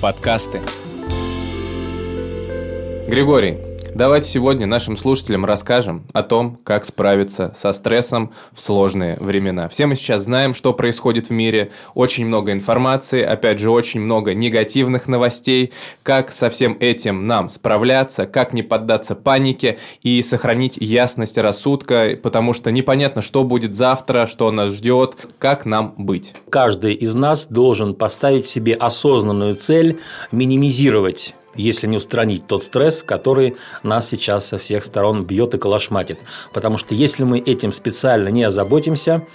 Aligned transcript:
Подкасты. 0.00 0.62
Григорий, 3.06 3.58
Давайте 4.00 4.30
сегодня 4.30 4.66
нашим 4.66 4.96
слушателям 4.96 5.44
расскажем 5.44 6.06
о 6.14 6.22
том, 6.22 6.58
как 6.64 6.86
справиться 6.86 7.52
со 7.54 7.70
стрессом 7.74 8.32
в 8.50 8.62
сложные 8.62 9.18
времена. 9.20 9.68
Все 9.68 9.84
мы 9.84 9.94
сейчас 9.94 10.22
знаем, 10.22 10.54
что 10.54 10.72
происходит 10.72 11.26
в 11.26 11.32
мире, 11.32 11.70
очень 11.92 12.24
много 12.24 12.52
информации, 12.52 13.22
опять 13.22 13.58
же, 13.58 13.70
очень 13.70 14.00
много 14.00 14.32
негативных 14.32 15.06
новостей, 15.06 15.74
как 16.02 16.32
со 16.32 16.48
всем 16.48 16.78
этим 16.80 17.26
нам 17.26 17.50
справляться, 17.50 18.24
как 18.24 18.54
не 18.54 18.62
поддаться 18.62 19.14
панике 19.14 19.78
и 20.02 20.22
сохранить 20.22 20.78
ясность 20.78 21.36
рассудка, 21.36 22.18
потому 22.22 22.54
что 22.54 22.70
непонятно, 22.70 23.20
что 23.20 23.44
будет 23.44 23.74
завтра, 23.74 24.24
что 24.24 24.50
нас 24.50 24.70
ждет, 24.70 25.18
как 25.38 25.66
нам 25.66 25.92
быть. 25.98 26.32
Каждый 26.48 26.94
из 26.94 27.14
нас 27.14 27.46
должен 27.48 27.92
поставить 27.92 28.46
себе 28.46 28.72
осознанную 28.72 29.56
цель 29.56 30.00
минимизировать 30.32 31.34
если 31.54 31.86
не 31.86 31.96
устранить 31.96 32.46
тот 32.46 32.62
стресс, 32.62 33.02
который 33.02 33.56
нас 33.82 34.08
сейчас 34.08 34.46
со 34.46 34.58
всех 34.58 34.84
сторон 34.84 35.24
бьет 35.24 35.54
и 35.54 35.58
колошматит. 35.58 36.20
Потому 36.52 36.78
что 36.78 36.94
если 36.94 37.24
мы 37.24 37.38
этим 37.38 37.72
специально 37.72 38.28
не 38.28 38.44
озаботимся, 38.44 39.26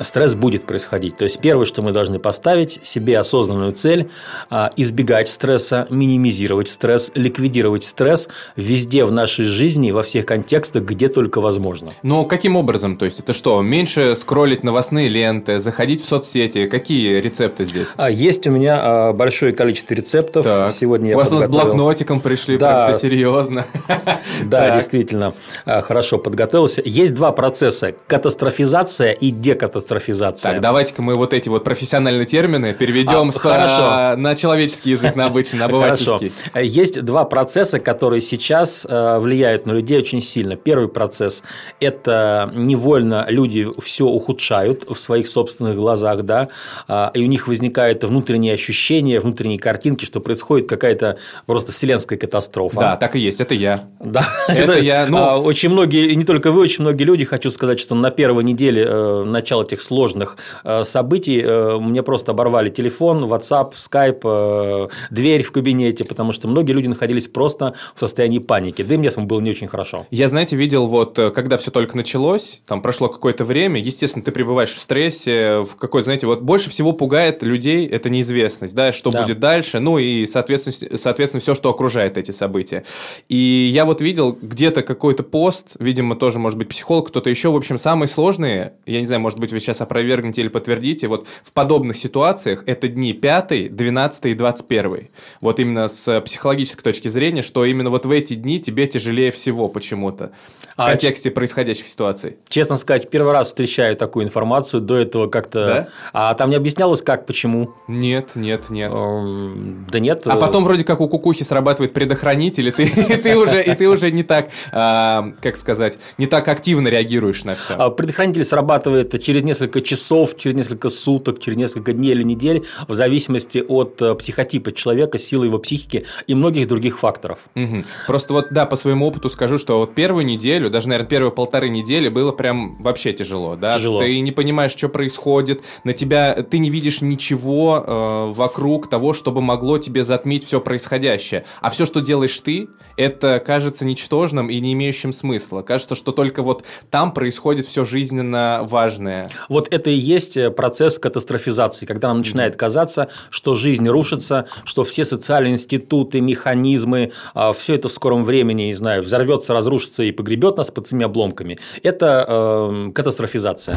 стресс 0.00 0.34
будет 0.34 0.64
происходить. 0.64 1.16
То 1.16 1.24
есть 1.24 1.40
первое, 1.40 1.64
что 1.66 1.82
мы 1.82 1.92
должны 1.92 2.18
поставить 2.18 2.80
себе 2.82 3.18
осознанную 3.18 3.72
цель 3.72 4.10
а, 4.50 4.70
избегать 4.76 5.28
стресса, 5.28 5.86
минимизировать 5.90 6.68
стресс, 6.68 7.10
ликвидировать 7.14 7.84
стресс 7.84 8.28
везде 8.56 9.04
в 9.04 9.12
нашей 9.12 9.44
жизни, 9.44 9.90
во 9.90 10.02
всех 10.02 10.26
контекстах, 10.26 10.84
где 10.84 11.08
только 11.08 11.40
возможно. 11.40 11.90
Но 12.02 12.24
каким 12.24 12.56
образом? 12.56 12.96
То 12.96 13.04
есть 13.04 13.20
это 13.20 13.32
что? 13.32 13.60
Меньше 13.62 14.16
скроллить 14.16 14.64
новостные 14.64 15.08
ленты, 15.08 15.58
заходить 15.58 16.02
в 16.02 16.08
соцсети? 16.08 16.66
Какие 16.66 17.20
рецепты 17.20 17.64
здесь? 17.64 17.88
А, 17.96 18.10
есть 18.10 18.46
у 18.46 18.50
меня 18.50 18.80
а, 18.82 19.12
большое 19.12 19.52
количество 19.52 19.94
рецептов. 19.94 20.44
Так. 20.44 20.72
Сегодня 20.72 21.10
я 21.10 21.16
У 21.16 21.18
вас 21.18 21.28
подготовил... 21.28 21.60
с 21.60 21.64
блокнотиком 21.64 22.20
пришли, 22.20 22.58
да. 22.58 22.86
прям 22.86 22.92
все 22.92 23.08
серьезно. 23.08 23.66
Да, 24.44 24.74
действительно, 24.74 25.34
хорошо 25.64 26.18
подготовился. 26.18 26.82
Есть 26.84 27.14
два 27.14 27.32
процесса– 27.32 27.94
катастрофизация 28.06 29.12
и 29.12 29.30
декатастрофизация. 29.52 30.52
Так, 30.52 30.60
давайте-ка 30.60 31.02
мы 31.02 31.16
вот 31.16 31.32
эти 31.34 31.48
вот 31.48 31.64
профессиональные 31.64 32.24
термины 32.24 32.72
переведем 32.72 33.28
а, 33.28 33.32
с, 33.32 33.36
хорошо. 33.36 34.16
на 34.16 34.34
человеческий 34.34 34.90
язык, 34.90 35.14
на 35.16 35.26
обычный, 35.26 35.58
на 35.60 35.66
обывательский. 35.66 36.32
Хорошо. 36.52 36.60
Есть 36.60 37.02
два 37.02 37.24
процесса, 37.24 37.78
которые 37.78 38.20
сейчас 38.20 38.86
э, 38.88 39.18
влияют 39.18 39.66
на 39.66 39.72
людей 39.72 39.98
очень 39.98 40.20
сильно. 40.20 40.56
Первый 40.56 40.88
процесс– 40.88 41.42
это 41.80 42.50
невольно 42.54 43.26
люди 43.28 43.66
все 43.82 44.04
ухудшают 44.04 44.84
в 44.88 44.98
своих 44.98 45.28
собственных 45.28 45.76
глазах, 45.76 46.22
да, 46.22 46.48
а, 46.88 47.10
и 47.14 47.22
у 47.22 47.26
них 47.26 47.48
возникает 47.48 48.04
внутреннее 48.04 48.54
ощущение, 48.54 49.20
внутренние 49.20 49.58
картинки, 49.58 50.04
что 50.04 50.20
происходит 50.20 50.68
какая-то 50.68 51.18
просто 51.46 51.72
вселенская 51.72 52.18
катастрофа. 52.18 52.80
Да, 52.80 52.96
так 52.96 53.16
и 53.16 53.18
есть, 53.18 53.40
это 53.40 53.54
я. 53.54 53.84
Да, 54.00 54.28
это 54.48 54.78
я. 54.78 55.06
Ну, 55.06 55.18
а, 55.18 55.38
очень 55.38 55.70
многие, 55.70 56.08
и 56.08 56.16
не 56.16 56.24
только 56.24 56.50
вы, 56.50 56.62
очень 56.62 56.82
многие 56.82 57.04
люди, 57.04 57.24
хочу 57.24 57.50
сказать, 57.50 57.80
что 57.80 57.94
на 57.94 58.10
первой 58.10 58.44
неделе 58.44 58.84
э, 58.86 59.24
начала 59.42 59.62
этих 59.62 59.82
сложных 59.82 60.36
э, 60.64 60.84
событий 60.84 61.40
э, 61.42 61.78
мне 61.78 62.02
просто 62.02 62.32
оборвали 62.32 62.70
телефон, 62.70 63.24
WhatsApp, 63.24 63.74
Skype, 63.74 64.20
э, 64.24 64.88
дверь 65.10 65.42
в 65.42 65.52
кабинете, 65.52 66.04
потому 66.04 66.32
что 66.32 66.48
многие 66.48 66.72
люди 66.72 66.88
находились 66.88 67.28
просто 67.28 67.74
в 67.94 68.00
состоянии 68.00 68.38
паники. 68.38 68.82
Да 68.82 68.94
и 68.94 68.98
мне 68.98 69.10
самому 69.10 69.28
было 69.28 69.40
не 69.40 69.50
очень 69.50 69.66
хорошо. 69.66 70.06
Я, 70.10 70.28
знаете, 70.28 70.56
видел 70.56 70.86
вот, 70.86 71.18
когда 71.34 71.56
все 71.56 71.70
только 71.70 71.96
началось, 71.96 72.62
там 72.66 72.80
прошло 72.82 73.08
какое-то 73.08 73.44
время, 73.44 73.80
естественно, 73.80 74.24
ты 74.24 74.32
пребываешь 74.32 74.70
в 74.70 74.78
стрессе, 74.78 75.60
в 75.60 75.76
какой, 75.76 76.02
знаете, 76.02 76.26
вот 76.26 76.40
больше 76.42 76.70
всего 76.70 76.92
пугает 76.92 77.42
людей 77.42 77.86
это 77.86 78.08
неизвестность, 78.08 78.74
да, 78.74 78.92
что 78.92 79.10
да. 79.10 79.22
будет 79.22 79.40
дальше, 79.40 79.80
ну 79.80 79.98
и, 79.98 80.26
соответственно, 80.26 80.96
соответственно, 80.96 81.40
все, 81.40 81.54
что 81.54 81.70
окружает 81.70 82.16
эти 82.18 82.30
события. 82.30 82.84
И 83.28 83.70
я 83.72 83.84
вот 83.84 84.00
видел 84.00 84.36
где-то 84.40 84.82
какой-то 84.82 85.22
пост, 85.22 85.72
видимо, 85.78 86.16
тоже, 86.16 86.38
может 86.38 86.58
быть, 86.58 86.68
психолог, 86.68 87.08
кто-то 87.08 87.30
еще, 87.30 87.50
в 87.50 87.56
общем, 87.56 87.78
самые 87.78 88.08
сложные, 88.08 88.74
я 88.86 89.00
не 89.00 89.06
знаю, 89.06 89.20
может 89.22 89.38
быть, 89.38 89.52
вы 89.52 89.60
сейчас 89.60 89.80
опровергнете 89.80 90.42
или 90.42 90.48
подтвердите, 90.48 91.08
вот 91.08 91.26
в 91.42 91.52
подобных 91.52 91.96
ситуациях 91.96 92.64
это 92.66 92.88
дни 92.88 93.12
5, 93.12 93.74
12 93.74 94.26
и 94.26 94.34
21. 94.34 95.08
Вот 95.40 95.60
именно 95.60 95.88
с 95.88 96.20
психологической 96.20 96.82
точки 96.82 97.08
зрения, 97.08 97.42
что 97.42 97.64
именно 97.64 97.90
вот 97.90 98.04
в 98.04 98.10
эти 98.10 98.34
дни 98.34 98.60
тебе 98.60 98.86
тяжелее 98.86 99.30
всего 99.30 99.68
почему-то 99.68 100.32
в 100.76 100.80
а 100.80 100.86
контексте 100.90 101.28
ч... 101.28 101.34
происходящих 101.34 101.86
ситуаций. 101.86 102.38
Честно 102.48 102.76
сказать, 102.76 103.10
первый 103.10 103.32
раз 103.32 103.48
встречаю 103.48 103.96
такую 103.96 104.24
информацию, 104.24 104.80
до 104.80 104.96
этого 104.96 105.28
как-то... 105.28 105.66
Да? 105.66 105.88
А 106.12 106.34
там 106.34 106.50
не 106.50 106.56
объяснялось, 106.56 107.02
как, 107.02 107.26
почему? 107.26 107.74
Нет, 107.88 108.32
нет, 108.36 108.70
нет. 108.70 108.92
Эм, 108.92 109.86
да 109.90 109.98
нет. 109.98 110.22
А 110.26 110.36
потом 110.36 110.64
вроде 110.64 110.84
как 110.84 111.00
у 111.00 111.08
кукухи 111.08 111.42
срабатывает 111.42 111.92
предохранитель, 111.92 112.68
и 112.68 112.70
ты, 112.72 112.82
и 113.14 113.16
ты, 113.16 113.36
уже, 113.36 113.62
и 113.62 113.74
ты 113.74 113.88
уже 113.88 114.10
не 114.10 114.22
так, 114.22 114.48
а, 114.70 115.32
как 115.40 115.56
сказать, 115.56 115.98
не 116.18 116.26
так 116.26 116.48
активно 116.48 116.88
реагируешь 116.88 117.44
на 117.44 117.54
все. 117.54 117.74
А 117.74 117.90
предохранитель 117.90 118.44
срабатывает 118.44 119.11
через 119.18 119.42
несколько 119.42 119.80
часов, 119.80 120.36
через 120.36 120.56
несколько 120.56 120.88
суток, 120.88 121.40
через 121.40 121.56
несколько 121.56 121.92
дней 121.92 122.12
или 122.12 122.22
недель, 122.22 122.64
в 122.88 122.94
зависимости 122.94 123.64
от 123.66 124.00
э, 124.00 124.14
психотипа 124.14 124.72
человека, 124.72 125.18
силы 125.18 125.46
его 125.46 125.58
психики 125.58 126.04
и 126.26 126.34
многих 126.34 126.68
других 126.68 126.98
факторов. 126.98 127.38
Угу. 127.54 127.84
Просто 128.06 128.34
вот, 128.34 128.48
да, 128.50 128.66
по 128.66 128.76
своему 128.76 129.06
опыту 129.06 129.28
скажу, 129.28 129.58
что 129.58 129.78
вот 129.78 129.94
первую 129.94 130.24
неделю, 130.24 130.70
даже, 130.70 130.88
наверное, 130.88 131.08
первые 131.08 131.32
полторы 131.32 131.68
недели 131.68 132.08
было 132.08 132.32
прям 132.32 132.82
вообще 132.82 133.12
тяжело, 133.12 133.56
да? 133.56 133.76
Тяжело. 133.76 134.00
Ты 134.00 134.20
не 134.20 134.32
понимаешь, 134.32 134.72
что 134.72 134.88
происходит, 134.88 135.62
на 135.84 135.92
тебя, 135.92 136.34
ты 136.34 136.58
не 136.58 136.70
видишь 136.70 137.00
ничего 137.00 137.84
э, 137.86 138.32
вокруг 138.32 138.88
того, 138.88 139.12
чтобы 139.12 139.40
могло 139.40 139.78
тебе 139.78 140.02
затмить 140.02 140.46
все 140.46 140.60
происходящее. 140.60 141.44
А 141.60 141.70
все, 141.70 141.86
что 141.86 142.00
делаешь 142.00 142.38
ты, 142.40 142.68
это 142.96 143.42
кажется 143.44 143.84
ничтожным 143.84 144.50
и 144.50 144.60
не 144.60 144.72
имеющим 144.72 145.12
смысла. 145.12 145.62
Кажется, 145.62 145.94
что 145.94 146.12
только 146.12 146.42
вот 146.42 146.64
там 146.90 147.12
происходит 147.12 147.66
все 147.66 147.84
жизненно 147.84 148.60
важное. 148.62 149.01
Вот 149.48 149.72
это 149.72 149.90
и 149.90 149.94
есть 149.94 150.36
э, 150.36 150.50
процесс 150.50 150.98
катастрофизации, 150.98 151.86
когда 151.86 152.08
нам 152.08 152.18
начинает 152.18 152.56
казаться, 152.56 153.08
что 153.30 153.54
жизнь 153.54 153.88
рушится, 153.88 154.46
что 154.64 154.84
все 154.84 155.04
социальные 155.04 155.54
институты, 155.54 156.20
механизмы, 156.20 157.12
а, 157.34 157.52
все 157.52 157.74
это 157.74 157.88
в 157.88 157.92
скором 157.92 158.24
времени, 158.24 158.64
не 158.64 158.74
знаю, 158.74 159.02
взорвется, 159.02 159.52
разрушится 159.52 160.02
и 160.02 160.12
погребет 160.12 160.56
нас 160.56 160.70
под 160.70 160.86
своими 160.86 161.04
обломками. 161.04 161.58
Это 161.82 162.24
э, 162.28 162.90
катастрофизация. 162.94 163.76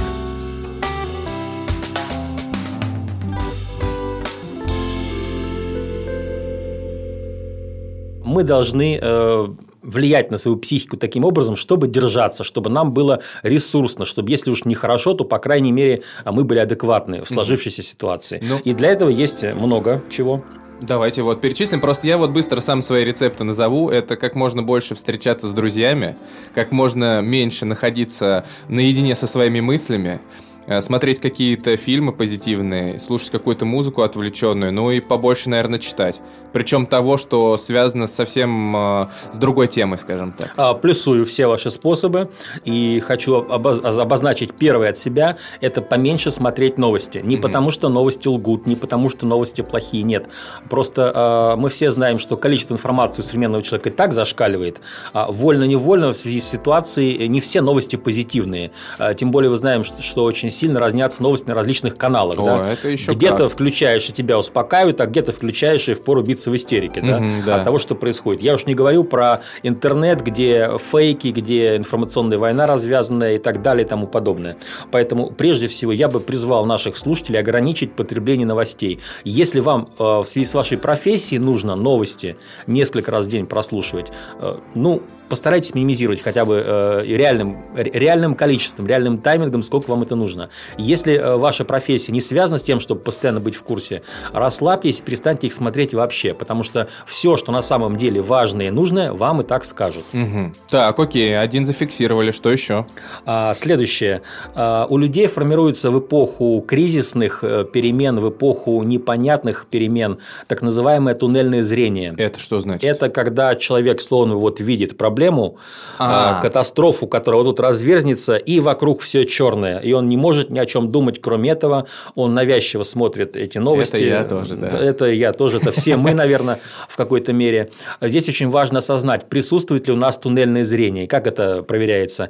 мы 8.35 8.43
должны 8.43 8.99
э, 9.01 9.47
влиять 9.85 10.31
на 10.31 10.37
свою 10.37 10.57
психику 10.57 10.97
таким 10.97 11.23
образом, 11.23 11.55
чтобы 11.55 11.87
держаться, 11.87 12.43
чтобы 12.43 12.69
нам 12.69 12.91
было 12.91 13.21
ресурсно, 13.43 14.05
чтобы 14.05 14.31
если 14.31 14.51
уж 14.51 14.65
не 14.65 14.75
хорошо, 14.75 15.13
то, 15.13 15.23
по 15.23 15.39
крайней 15.39 15.71
мере, 15.71 16.01
мы 16.25 16.43
были 16.43 16.59
адекватны 16.59 17.23
в 17.23 17.29
сложившейся 17.29 17.81
mm-hmm. 17.81 17.85
ситуации. 17.85 18.43
Ну... 18.43 18.59
И 18.63 18.73
для 18.73 18.89
этого 18.89 19.09
есть 19.09 19.43
много 19.53 20.01
чего. 20.09 20.43
Давайте 20.81 21.23
вот 21.23 21.39
перечислим. 21.39 21.79
Просто 21.79 22.07
я 22.07 22.17
вот 22.17 22.31
быстро 22.31 22.59
сам 22.59 22.81
свои 22.81 23.05
рецепты 23.05 23.43
назову. 23.43 23.89
Это 23.89 24.17
как 24.17 24.35
можно 24.35 24.61
больше 24.61 24.93
встречаться 24.95 25.47
с 25.47 25.51
друзьями, 25.51 26.17
как 26.53 26.71
можно 26.71 27.21
меньше 27.21 27.65
находиться 27.65 28.45
наедине 28.67 29.15
со 29.15 29.25
своими 29.25 29.61
мыслями, 29.61 30.19
Э, 30.67 30.81
смотреть 30.81 31.19
какие-то 31.19 31.77
фильмы 31.77 32.11
позитивные, 32.11 32.97
слушать 32.97 33.29
какую-то 33.29 33.65
музыку 33.65 34.01
отвлеченную, 34.01 34.73
ну 34.73 34.89
и 34.89 34.99
побольше, 34.99 35.49
наверное, 35.49 35.79
читать. 35.79 36.21
Причем 36.55 36.85
того, 36.85 37.17
что 37.17 37.57
связано 37.57 38.07
совсем 38.07 38.77
э, 38.77 39.07
с 39.33 39.37
другой 39.37 39.67
темой, 39.67 39.97
скажем 39.97 40.31
так. 40.31 40.53
А, 40.55 40.73
плюсую 40.73 41.25
все 41.25 41.47
ваши 41.47 41.69
способы 41.69 42.29
и 42.63 43.01
хочу 43.01 43.35
обозначить 43.35 44.53
первое 44.53 44.91
от 44.91 44.97
себя– 44.97 45.35
это 45.59 45.81
поменьше 45.81 46.31
смотреть 46.31 46.77
новости. 46.77 47.17
Не 47.21 47.35
mm-hmm. 47.35 47.41
потому, 47.41 47.71
что 47.71 47.89
новости 47.89 48.29
лгут, 48.29 48.67
не 48.67 48.77
потому, 48.77 49.09
что 49.09 49.25
новости 49.25 49.63
плохие, 49.63 50.03
нет. 50.03 50.29
Просто 50.69 51.55
э, 51.55 51.59
мы 51.59 51.67
все 51.67 51.91
знаем, 51.91 52.19
что 52.19 52.37
количество 52.37 52.75
информации 52.75 53.21
у 53.21 53.25
современного 53.25 53.61
человека 53.61 53.89
и 53.89 53.91
так 53.91 54.13
зашкаливает. 54.13 54.79
А 55.11 55.29
вольно-невольно 55.29 56.13
в 56.13 56.15
связи 56.15 56.39
с 56.39 56.47
ситуацией 56.47 57.27
не 57.27 57.41
все 57.41 57.59
новости 57.59 57.97
позитивные. 57.97 58.71
А, 58.97 59.13
тем 59.13 59.31
более 59.31 59.49
мы 59.49 59.57
знаем, 59.57 59.83
что, 59.83 60.01
что 60.01 60.23
очень 60.23 60.49
сильно 60.51 60.79
разнятся 60.79 61.21
новости 61.21 61.49
на 61.49 61.53
различных 61.53 61.97
каналах. 61.97 62.39
О, 62.39 62.45
да? 62.45 62.71
это 62.71 62.87
еще 62.87 63.11
Где-то 63.11 63.43
как. 63.43 63.51
включаешь 63.51 64.07
и 64.07 64.13
тебя 64.13 64.39
успокаивают, 64.39 65.01
а 65.01 65.05
где-то 65.05 65.33
включаешь 65.33 65.89
и 65.89 65.93
впору 65.93 66.23
биться 66.23 66.44
в 66.49 66.55
истерике 66.55 67.01
да? 67.01 67.17
Угу, 67.17 67.45
да. 67.45 67.55
от 67.57 67.63
того, 67.63 67.77
что 67.77 67.95
происходит. 67.95 68.41
Я 68.41 68.53
уж 68.53 68.65
не 68.65 68.73
говорю 68.73 69.03
про 69.03 69.41
интернет, 69.63 70.21
где 70.21 70.71
фейки, 70.91 71.29
где 71.29 71.75
информационная 71.77 72.37
война 72.37 72.67
развязанная 72.67 73.35
и 73.35 73.37
так 73.37 73.61
далее 73.61 73.85
и 73.85 73.87
тому 73.87 74.07
подобное. 74.07 74.57
Поэтому 74.91 75.31
прежде 75.31 75.67
всего 75.67 75.91
я 75.91 76.07
бы 76.07 76.19
призвал 76.19 76.65
наших 76.65 76.97
слушателей 76.97 77.39
ограничить 77.39 77.93
потребление 77.93 78.47
новостей. 78.47 78.99
Если 79.23 79.59
вам 79.59 79.89
э, 79.99 80.03
в 80.03 80.25
связи 80.25 80.45
с 80.45 80.53
вашей 80.53 80.77
профессией 80.77 81.39
нужно 81.39 81.75
новости 81.75 82.37
несколько 82.67 83.11
раз 83.11 83.25
в 83.25 83.29
день 83.29 83.45
прослушивать, 83.45 84.11
э, 84.39 84.57
ну, 84.73 85.01
постарайтесь 85.29 85.73
минимизировать 85.73 86.21
хотя 86.21 86.45
бы 86.45 86.63
э, 86.65 87.03
реальным, 87.05 87.57
реальным 87.75 88.35
количеством, 88.35 88.87
реальным 88.87 89.17
таймингом, 89.17 89.63
сколько 89.63 89.89
вам 89.89 90.03
это 90.03 90.15
нужно. 90.15 90.49
Если 90.77 91.13
э, 91.13 91.35
ваша 91.35 91.65
профессия 91.65 92.11
не 92.11 92.21
связана 92.21 92.57
с 92.57 92.63
тем, 92.63 92.79
чтобы 92.79 93.01
постоянно 93.01 93.39
быть 93.39 93.55
в 93.55 93.63
курсе, 93.63 94.01
расслабьтесь, 94.33 95.01
перестаньте 95.01 95.47
их 95.47 95.53
смотреть 95.53 95.93
вообще, 95.93 96.33
потому 96.33 96.63
что 96.63 96.87
все, 97.05 97.35
что 97.35 97.51
на 97.51 97.61
самом 97.61 97.97
деле 97.97 98.21
важное 98.21 98.67
и 98.67 98.69
нужное, 98.71 99.13
вам 99.13 99.41
и 99.41 99.43
так 99.43 99.65
скажут. 99.65 100.03
Угу. 100.13 100.53
Так, 100.69 100.99
окей, 100.99 101.37
один 101.37 101.65
зафиксировали, 101.65 102.31
что 102.31 102.51
еще? 102.51 102.85
А, 103.25 103.53
следующее. 103.53 104.21
А, 104.53 104.87
у 104.89 104.97
людей 104.97 105.27
формируется 105.27 105.91
в 105.91 105.99
эпоху 105.99 106.63
кризисных 106.65 107.43
э, 107.43 107.65
перемен, 107.71 108.19
в 108.19 108.29
эпоху 108.29 108.83
непонятных 108.83 109.67
перемен 109.69 110.19
так 110.47 110.61
называемое 110.61 111.15
туннельное 111.15 111.63
зрение. 111.63 112.13
Это 112.17 112.39
что 112.39 112.59
значит? 112.59 112.89
Это 112.89 113.09
когда 113.09 113.55
человек 113.55 114.01
словно 114.01 114.35
вот 114.35 114.59
видит 114.59 114.97
проблему, 114.97 115.14
проблему, 115.15 115.57
а. 115.97 116.41
катастрофу, 116.41 117.07
которая 117.07 117.41
вот 117.41 117.49
тут 117.49 117.59
разверзнется, 117.61 118.35
и 118.35 118.59
вокруг 118.59 119.01
все 119.01 119.25
черное. 119.25 119.79
И 119.79 119.93
он 119.93 120.07
не 120.07 120.17
может 120.17 120.49
ни 120.49 120.59
о 120.59 120.65
чем 120.65 120.91
думать, 120.91 121.21
кроме 121.21 121.51
этого. 121.51 121.87
Он 122.15 122.33
навязчиво 122.33 122.83
смотрит 122.83 123.37
эти 123.37 123.57
новости. 123.59 123.95
Это 123.95 124.03
я 124.03 124.23
тоже, 124.25 124.55
да. 124.55 124.67
Это 124.67 125.05
я 125.05 125.31
тоже, 125.31 125.57
это 125.57 125.71
все 125.71 125.95
мы, 125.95 126.13
наверное, 126.13 126.59
в 126.89 126.97
какой-то 126.97 127.31
мере. 127.31 127.71
Здесь 128.01 128.27
очень 128.27 128.49
важно 128.49 128.79
осознать, 128.79 129.29
присутствует 129.29 129.87
ли 129.87 129.93
у 129.93 129.95
нас 129.95 130.17
туннельное 130.17 130.65
зрение, 130.65 131.07
как 131.07 131.27
это 131.27 131.63
проверяется. 131.63 132.29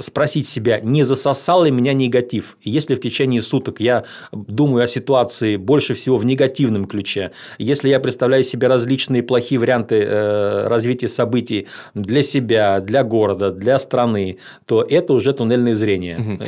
Спросить 0.00 0.48
себя, 0.48 0.80
не 0.80 1.04
засосал 1.04 1.62
ли 1.62 1.70
меня 1.70 1.92
негатив. 1.92 2.56
Если 2.62 2.96
в 2.96 3.00
течение 3.00 3.40
суток 3.40 3.78
я 3.78 4.04
думаю 4.32 4.82
о 4.82 4.86
ситуации 4.88 5.56
больше 5.56 5.94
всего 5.94 6.16
в 6.16 6.24
негативном 6.24 6.86
ключе, 6.86 7.30
если 7.58 7.88
я 7.88 8.00
представляю 8.00 8.42
себе 8.42 8.66
различные 8.66 9.22
плохие 9.22 9.60
варианты 9.60 10.02
э, 10.02 10.66
развития 10.66 11.08
событий 11.08 11.68
для 11.94 12.15
для 12.16 12.22
себя, 12.22 12.80
для 12.80 13.04
города, 13.04 13.50
для 13.50 13.78
страны, 13.78 14.38
то 14.64 14.82
это 14.82 15.12
уже 15.12 15.34
туннельное 15.34 15.74
зрение. 15.74 16.18
Угу. 16.18 16.44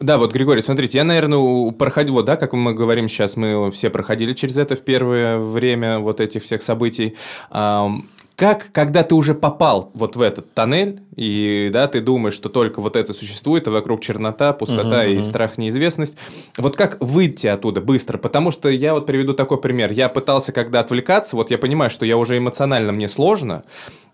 Да, 0.00 0.18
вот, 0.18 0.34
Григорий, 0.34 0.60
смотрите, 0.60 0.98
я, 0.98 1.04
наверное, 1.04 1.72
проходил, 1.72 2.14
вот, 2.14 2.26
да, 2.26 2.36
как 2.36 2.52
мы 2.52 2.74
говорим 2.74 3.08
сейчас, 3.08 3.34
мы 3.36 3.70
все 3.70 3.88
проходили 3.88 4.34
через 4.34 4.58
это 4.58 4.76
в 4.76 4.82
первое 4.82 5.38
время 5.38 6.00
вот 6.00 6.20
этих 6.20 6.42
всех 6.42 6.60
событий. 6.60 7.16
Как, 8.36 8.70
когда 8.72 9.02
ты 9.02 9.14
уже 9.14 9.32
попал 9.32 9.90
вот 9.94 10.16
в 10.16 10.20
этот 10.20 10.52
тоннель, 10.52 11.00
и 11.16 11.70
да, 11.72 11.86
ты 11.86 12.02
думаешь, 12.02 12.34
что 12.34 12.50
только 12.50 12.82
вот 12.82 12.94
это 12.94 13.14
существует, 13.14 13.66
а 13.66 13.70
вокруг 13.70 14.02
чернота, 14.02 14.52
пустота 14.52 15.06
uh-huh, 15.06 15.16
и 15.16 15.22
страх, 15.22 15.56
неизвестность. 15.56 16.18
Вот 16.58 16.76
как 16.76 16.98
выйти 17.00 17.46
оттуда 17.46 17.80
быстро? 17.80 18.18
Потому 18.18 18.50
что 18.50 18.68
я 18.68 18.92
вот 18.92 19.06
приведу 19.06 19.32
такой 19.32 19.58
пример. 19.58 19.90
Я 19.92 20.10
пытался 20.10 20.52
когда 20.52 20.80
отвлекаться, 20.80 21.34
вот 21.36 21.50
я 21.50 21.56
понимаю, 21.56 21.90
что 21.90 22.04
я 22.04 22.18
уже 22.18 22.36
эмоционально 22.36 22.92
мне 22.92 23.08
сложно, 23.08 23.64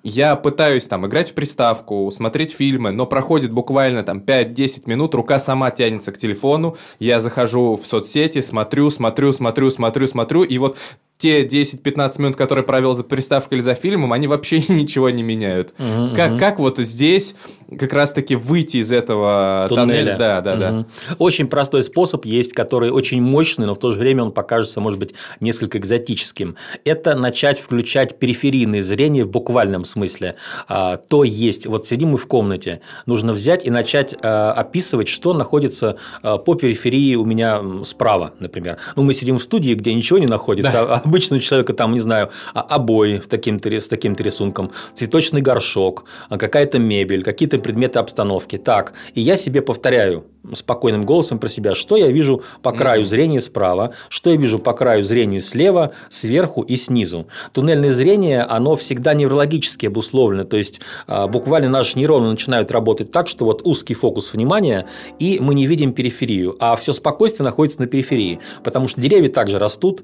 я 0.02 0.36
пытаюсь 0.36 0.86
там 0.86 1.06
играть 1.06 1.30
в 1.30 1.34
приставку, 1.34 2.10
смотреть 2.10 2.52
фильмы, 2.52 2.90
но 2.90 3.06
проходит 3.06 3.52
буквально 3.52 4.02
там 4.02 4.18
5-10 4.18 4.82
минут, 4.86 5.14
рука 5.14 5.38
сама 5.38 5.70
тянется 5.70 6.12
к 6.12 6.18
телефону, 6.18 6.76
я 6.98 7.20
захожу 7.20 7.76
в 7.76 7.86
соцсети, 7.86 8.40
смотрю, 8.40 8.90
смотрю, 8.90 9.32
смотрю, 9.32 9.70
смотрю, 9.70 10.06
смотрю, 10.06 10.42
и 10.42 10.58
вот 10.58 10.76
те 11.22 11.44
10-15 11.46 12.20
минут, 12.20 12.36
которые 12.36 12.64
провел 12.64 12.94
за 12.94 13.04
приставкой 13.04 13.58
или 13.58 13.62
за 13.62 13.74
фильмом, 13.74 14.12
они 14.12 14.26
вообще 14.26 14.58
ничего 14.68 15.08
не 15.08 15.22
меняют. 15.22 15.72
Угу, 15.78 16.16
как, 16.16 16.32
угу. 16.32 16.38
как 16.38 16.58
вот 16.58 16.78
здесь 16.78 17.36
как 17.78 17.92
раз-таки 17.92 18.34
выйти 18.34 18.78
из 18.78 18.92
этого 18.92 19.64
тоннеля? 19.68 20.16
тоннеля. 20.16 20.16
Да, 20.18 20.40
да, 20.40 20.52
угу. 20.52 20.60
да. 20.60 20.86
Очень 21.18 21.46
простой 21.46 21.84
способ 21.84 22.24
есть, 22.24 22.54
который 22.54 22.90
очень 22.90 23.22
мощный, 23.22 23.66
но 23.66 23.76
в 23.76 23.78
то 23.78 23.92
же 23.92 24.00
время 24.00 24.24
он 24.24 24.32
покажется, 24.32 24.80
может 24.80 24.98
быть, 24.98 25.14
несколько 25.38 25.78
экзотическим. 25.78 26.56
Это 26.84 27.14
начать 27.14 27.60
включать 27.60 28.18
периферийное 28.18 28.82
зрение 28.82 29.24
в 29.24 29.30
буквальном 29.30 29.84
смысле. 29.84 30.34
А, 30.66 30.96
то 30.96 31.22
есть, 31.22 31.66
вот 31.66 31.86
сидим 31.86 32.10
мы 32.10 32.18
в 32.18 32.26
комнате, 32.26 32.80
нужно 33.06 33.32
взять 33.32 33.64
и 33.64 33.70
начать 33.70 34.16
а, 34.22 34.52
описывать, 34.52 35.06
что 35.06 35.34
находится 35.34 35.98
а, 36.22 36.38
по 36.38 36.56
периферии 36.56 37.14
у 37.14 37.24
меня 37.24 37.62
справа, 37.84 38.32
например. 38.40 38.78
Ну, 38.96 39.04
мы 39.04 39.14
сидим 39.14 39.38
в 39.38 39.42
студии, 39.42 39.72
где 39.74 39.94
ничего 39.94 40.18
не 40.18 40.26
находится, 40.26 40.72
да. 40.72 41.02
а 41.04 41.08
обычного 41.12 41.42
человека 41.42 41.74
там, 41.74 41.92
не 41.92 42.00
знаю, 42.00 42.30
а, 42.54 42.60
обои 42.60 43.18
в 43.18 43.26
таким, 43.26 43.60
с 43.62 43.88
таким-то 43.88 44.22
рисунком, 44.22 44.70
цветочный 44.94 45.42
горшок, 45.42 46.04
а, 46.30 46.38
какая-то 46.38 46.78
мебель, 46.78 47.22
какие-то 47.22 47.58
предметы 47.58 47.98
обстановки. 47.98 48.56
Так, 48.58 48.94
и 49.14 49.20
я 49.20 49.36
себе 49.36 49.60
повторяю 49.60 50.24
спокойным 50.52 51.02
голосом 51.02 51.38
про 51.38 51.48
себя, 51.48 51.74
что 51.74 51.96
я 51.96 52.08
вижу 52.08 52.42
по 52.62 52.72
краю 52.72 53.04
зрения 53.04 53.40
справа, 53.40 53.94
что 54.08 54.30
я 54.30 54.36
вижу 54.36 54.58
по 54.58 54.72
краю 54.72 55.02
зрения 55.02 55.40
слева, 55.40 55.92
сверху 56.08 56.62
и 56.62 56.76
снизу. 56.76 57.26
Туннельное 57.52 57.92
зрение, 57.92 58.42
оно 58.42 58.76
всегда 58.76 59.14
неврологически 59.14 59.86
обусловлено, 59.86 60.44
то 60.44 60.56
есть 60.56 60.80
а, 61.06 61.28
буквально 61.28 61.68
наши 61.68 61.98
нейроны 61.98 62.30
начинают 62.30 62.72
работать 62.72 63.12
так, 63.12 63.28
что 63.28 63.44
вот 63.44 63.62
узкий 63.64 63.94
фокус 63.94 64.32
внимания, 64.32 64.86
и 65.18 65.38
мы 65.40 65.54
не 65.54 65.66
видим 65.66 65.92
периферию, 65.92 66.56
а 66.58 66.76
все 66.76 66.92
спокойствие 66.92 67.44
находится 67.44 67.80
на 67.80 67.86
периферии, 67.86 68.40
потому 68.64 68.88
что 68.88 69.00
деревья 69.00 69.28
также 69.28 69.58
растут, 69.58 70.02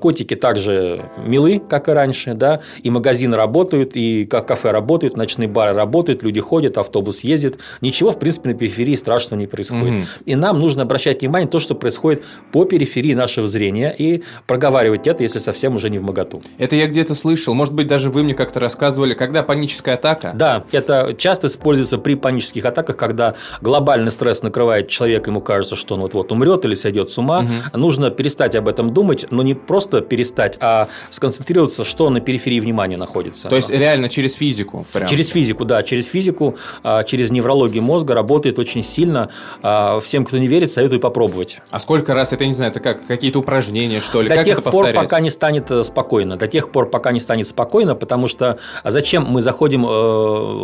котики 0.00 0.36
также 0.36 0.58
также 0.58 1.10
милы, 1.24 1.60
как 1.60 1.88
и 1.88 1.92
раньше, 1.92 2.34
да, 2.34 2.60
и 2.82 2.90
магазины 2.90 3.36
работают, 3.36 3.92
и 3.94 4.26
кафе 4.26 4.70
работают, 4.70 5.16
ночные 5.16 5.48
бары 5.48 5.74
работают, 5.74 6.22
люди 6.22 6.40
ходят, 6.40 6.78
автобус 6.78 7.20
ездит. 7.20 7.58
Ничего, 7.80 8.10
в 8.10 8.18
принципе, 8.18 8.50
на 8.50 8.54
периферии 8.54 8.94
страшного 8.94 9.40
не 9.40 9.46
происходит. 9.46 9.77
Угу. 9.82 10.06
И 10.26 10.34
нам 10.34 10.58
нужно 10.58 10.82
обращать 10.82 11.20
внимание 11.20 11.46
на 11.46 11.52
то, 11.52 11.58
что 11.58 11.74
происходит 11.74 12.22
по 12.52 12.64
периферии 12.64 13.14
нашего 13.14 13.46
зрения, 13.46 13.94
и 13.96 14.22
проговаривать 14.46 15.06
это, 15.06 15.22
если 15.22 15.38
совсем 15.38 15.76
уже 15.76 15.90
не 15.90 15.98
в 15.98 16.02
моготу. 16.02 16.42
Это 16.58 16.76
я 16.76 16.86
где-то 16.86 17.14
слышал, 17.14 17.54
может 17.54 17.74
быть, 17.74 17.86
даже 17.86 18.10
вы 18.10 18.22
мне 18.22 18.34
как-то 18.34 18.60
рассказывали, 18.60 19.14
когда 19.14 19.42
паническая 19.42 19.94
атака? 19.94 20.32
Да, 20.34 20.64
это 20.72 21.14
часто 21.16 21.46
используется 21.48 21.98
при 21.98 22.14
панических 22.14 22.64
атаках, 22.64 22.96
когда 22.96 23.34
глобальный 23.60 24.12
стресс 24.12 24.42
накрывает 24.42 24.88
человека, 24.88 25.30
ему 25.30 25.40
кажется, 25.40 25.76
что 25.76 25.94
он 25.94 26.00
вот-вот 26.00 26.32
умрет 26.32 26.64
или 26.64 26.74
сойдет 26.74 27.10
с 27.10 27.18
ума. 27.18 27.40
Угу. 27.40 27.78
Нужно 27.78 28.10
перестать 28.10 28.54
об 28.54 28.68
этом 28.68 28.92
думать, 28.92 29.26
но 29.30 29.42
не 29.42 29.54
просто 29.54 30.00
перестать 30.00 30.56
а 30.60 30.88
сконцентрироваться, 31.10 31.84
что 31.84 32.10
на 32.10 32.20
периферии 32.20 32.60
внимания 32.60 32.96
находится. 32.96 33.48
То 33.48 33.56
есть 33.56 33.70
реально 33.70 34.08
через 34.08 34.34
физику? 34.34 34.86
Прям. 34.92 35.08
Через 35.08 35.28
физику, 35.28 35.64
да, 35.64 35.82
через 35.82 36.06
физику, 36.06 36.56
а, 36.82 37.02
через 37.04 37.30
неврологию 37.30 37.82
мозга 37.82 38.14
работает 38.14 38.58
очень 38.58 38.82
сильно. 38.82 39.30
А, 39.70 40.00
всем, 40.00 40.24
кто 40.24 40.38
не 40.38 40.48
верит, 40.48 40.72
советую 40.72 40.98
попробовать. 40.98 41.58
А 41.70 41.78
сколько 41.78 42.14
раз 42.14 42.32
это, 42.32 42.46
не 42.46 42.54
знаю, 42.54 42.70
это 42.70 42.80
как 42.80 43.06
какие-то 43.06 43.40
упражнения, 43.40 44.00
что 44.00 44.22
ли? 44.22 44.28
До 44.28 44.36
как 44.36 44.44
тех 44.46 44.62
пор, 44.62 44.94
пока 44.94 45.20
не 45.20 45.28
станет 45.28 45.70
э, 45.70 45.84
спокойно. 45.84 46.38
До 46.38 46.46
тех 46.46 46.72
пор, 46.72 46.88
пока 46.88 47.12
не 47.12 47.20
станет 47.20 47.46
спокойно, 47.46 47.94
потому 47.94 48.28
что 48.28 48.58
а 48.82 48.90
зачем 48.90 49.26
мы 49.28 49.42
заходим 49.42 49.84
э, 49.84 49.88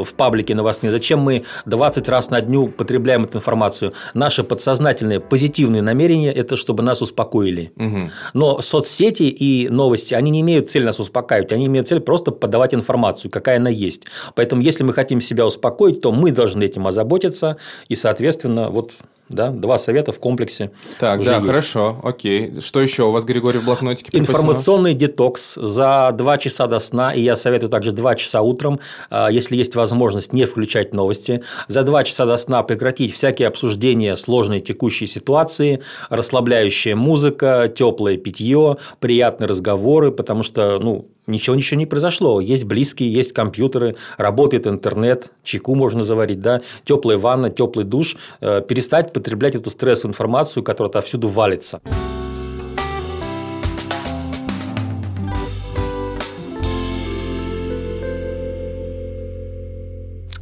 в 0.04 0.08
паблики 0.16 0.54
новостные, 0.54 0.90
зачем 0.90 1.20
мы 1.20 1.44
20 1.66 2.08
раз 2.08 2.30
на 2.30 2.40
дню 2.40 2.68
потребляем 2.68 3.24
эту 3.24 3.36
информацию? 3.38 3.92
Наше 4.14 4.42
подсознательное 4.42 5.20
позитивное 5.20 5.82
намерение– 5.82 6.32
это 6.34 6.56
чтобы 6.56 6.82
нас 6.82 7.02
успокоили. 7.02 7.72
Угу. 7.76 8.10
Но 8.32 8.62
соцсети 8.62 9.24
и 9.24 9.68
новости, 9.68 10.14
они 10.14 10.30
не 10.30 10.40
имеют 10.40 10.70
цели 10.70 10.84
нас 10.84 10.98
успокаивать, 10.98 11.52
они 11.52 11.66
имеют 11.66 11.88
цель 11.88 12.00
просто 12.00 12.30
подавать 12.30 12.72
информацию, 12.72 13.30
какая 13.30 13.58
она 13.58 13.68
есть. 13.68 14.04
Поэтому, 14.34 14.62
если 14.62 14.82
мы 14.82 14.94
хотим 14.94 15.20
себя 15.20 15.44
успокоить, 15.44 16.00
то 16.00 16.10
мы 16.10 16.30
должны 16.30 16.62
этим 16.62 16.86
озаботиться, 16.86 17.58
и, 17.88 17.94
соответственно, 17.94 18.70
вот 18.70 18.93
Gut. 18.98 19.23
Да? 19.28 19.50
Два 19.50 19.78
совета 19.78 20.12
в 20.12 20.18
комплексе. 20.18 20.70
Так, 20.98 21.24
да, 21.24 21.36
есть. 21.36 21.46
хорошо, 21.46 22.00
окей. 22.02 22.60
Что 22.60 22.80
еще 22.80 23.04
у 23.04 23.10
вас, 23.10 23.24
Григорий, 23.24 23.58
в 23.58 23.64
блокнотике 23.64 24.10
припасено? 24.10 24.36
Информационный 24.36 24.94
детокс 24.94 25.54
за 25.54 26.10
два 26.12 26.36
часа 26.36 26.66
до 26.66 26.78
сна, 26.78 27.14
и 27.14 27.22
я 27.22 27.34
советую 27.34 27.70
также 27.70 27.92
два 27.92 28.16
часа 28.16 28.42
утром, 28.42 28.80
а, 29.10 29.28
если 29.28 29.56
есть 29.56 29.74
возможность 29.74 30.32
не 30.34 30.44
включать 30.44 30.92
новости. 30.92 31.42
За 31.68 31.82
два 31.84 32.04
часа 32.04 32.26
до 32.26 32.36
сна 32.36 32.62
прекратить 32.62 33.14
всякие 33.14 33.48
обсуждения 33.48 34.16
сложной 34.16 34.60
текущей 34.60 35.06
ситуации, 35.06 35.80
расслабляющая 36.10 36.94
музыка, 36.94 37.72
теплое 37.74 38.18
питье, 38.18 38.76
приятные 39.00 39.48
разговоры, 39.48 40.10
потому 40.10 40.42
что 40.42 40.78
ну, 40.78 41.08
ничего 41.26 41.56
ничего 41.56 41.78
не 41.78 41.86
произошло. 41.86 42.40
Есть 42.40 42.64
близкие, 42.64 43.12
есть 43.12 43.32
компьютеры, 43.32 43.96
работает 44.16 44.66
интернет, 44.66 45.30
чайку 45.42 45.74
можно 45.74 46.04
заварить, 46.04 46.40
да, 46.40 46.62
теплая 46.84 47.18
ванна, 47.18 47.50
теплый 47.50 47.84
душ, 47.84 48.16
э, 48.40 48.62
перестать 48.66 49.12
потреблять 49.14 49.54
эту 49.54 49.70
стрессовую 49.70 50.10
информацию, 50.12 50.62
которая 50.62 50.90
отовсюду 50.90 51.28
валится. 51.28 51.80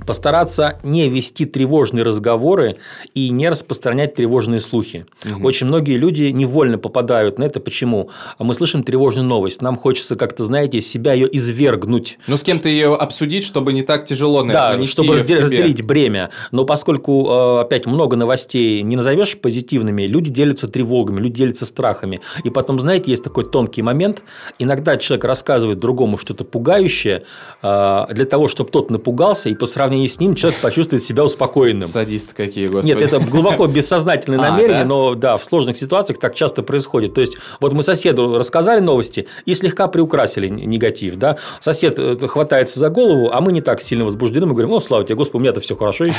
Постараться 0.07 0.79
не 0.83 1.09
вести 1.09 1.45
тревожные 1.45 2.03
разговоры 2.03 2.77
и 3.15 3.31
не 3.31 3.49
распространять 3.49 4.15
тревожные 4.15 4.61
слухи. 4.61 5.07
Угу. 5.25 5.47
Очень 5.47 5.67
многие 5.67 5.97
люди 5.97 6.25
невольно 6.25 6.79
попадают 6.79 7.39
на 7.39 7.45
это. 7.45 7.61
Почему? 7.61 8.11
Мы 8.39 8.55
слышим 8.55 8.83
тревожную 8.83 9.27
новость, 9.27 9.63
нам 9.63 9.77
хочется 9.77 10.15
как-то, 10.15 10.45
знаете, 10.45 10.81
себя 10.81 11.13
ее 11.13 11.29
извергнуть. 11.37 12.19
Ну, 12.27 12.37
с 12.37 12.43
кем-то 12.43 12.69
ее 12.69 12.95
обсудить, 12.95 13.45
чтобы 13.45 13.73
не 13.73 13.83
так 13.83 14.05
тяжело, 14.05 14.45
наверное, 14.45 14.79
Да, 14.79 14.87
чтобы 14.87 15.15
разделить 15.15 15.83
бремя. 15.83 16.31
Но 16.51 16.65
поскольку, 16.65 17.29
э, 17.29 17.61
опять, 17.61 17.87
много 17.87 18.17
новостей 18.17 18.83
не 18.83 18.97
назовешь 18.97 19.37
позитивными, 19.39 20.03
люди 20.03 20.31
делятся 20.31 20.69
тревогами, 20.69 21.21
люди 21.21 21.35
делятся 21.35 21.67
страхами. 21.67 22.21
И 22.45 22.51
потом, 22.51 22.79
знаете, 22.79 23.11
есть 23.11 23.25
такой 23.25 23.45
тонкий 23.45 23.83
момент. 23.83 24.23
Иногда 24.59 24.97
человек 24.97 25.25
рассказывает 25.25 25.79
другому 25.79 26.19
что-то 26.19 26.45
пугающее 26.45 27.23
э, 27.63 28.07
для 28.11 28.25
того, 28.25 28.49
чтобы 28.49 28.71
тот 28.71 28.91
напугался 28.91 29.49
и 29.49 29.55
по 29.55 29.67
сравнению 29.67 29.92
сравнении 29.93 30.07
с 30.07 30.19
ним 30.21 30.35
человек 30.35 30.61
почувствует 30.61 31.03
себя 31.03 31.23
успокоенным. 31.25 31.89
Садисты 31.89 32.35
какие, 32.35 32.67
господи. 32.67 32.87
Нет, 32.87 33.01
это 33.01 33.21
глубоко 33.21 33.67
бессознательное 33.67 34.39
а, 34.47 34.51
намерение, 34.51 34.85
но 34.85 35.15
да, 35.15 35.37
в 35.37 35.45
сложных 35.45 35.77
ситуациях 35.77 36.19
так 36.19 36.35
часто 36.35 36.63
происходит. 36.63 37.15
То 37.15 37.21
есть, 37.21 37.37
вот 37.61 37.73
мы 37.73 37.83
соседу 37.83 38.39
рассказали 38.39 38.81
новости 38.81 39.27
и 39.45 39.55
слегка 39.55 39.89
приукрасили 39.89 40.49
негатив. 40.49 41.17
Да? 41.17 41.37
Сосед 41.61 41.99
э, 41.99 42.17
хватается 42.27 42.79
за 42.79 42.89
голову, 42.89 43.31
а 43.33 43.41
мы 43.41 43.53
не 43.53 43.61
так 43.61 43.83
сильно 43.83 44.05
возбуждены, 44.05 44.47
мы 44.47 44.53
говорим, 44.53 44.73
о, 44.73 44.81
слава 44.81 45.05
тебе, 45.05 45.17
Господи, 45.17 45.37
у 45.37 45.41
меня-то 45.41 45.61
все 45.61 45.77
хорошо 45.77 46.07
еще. 46.07 46.17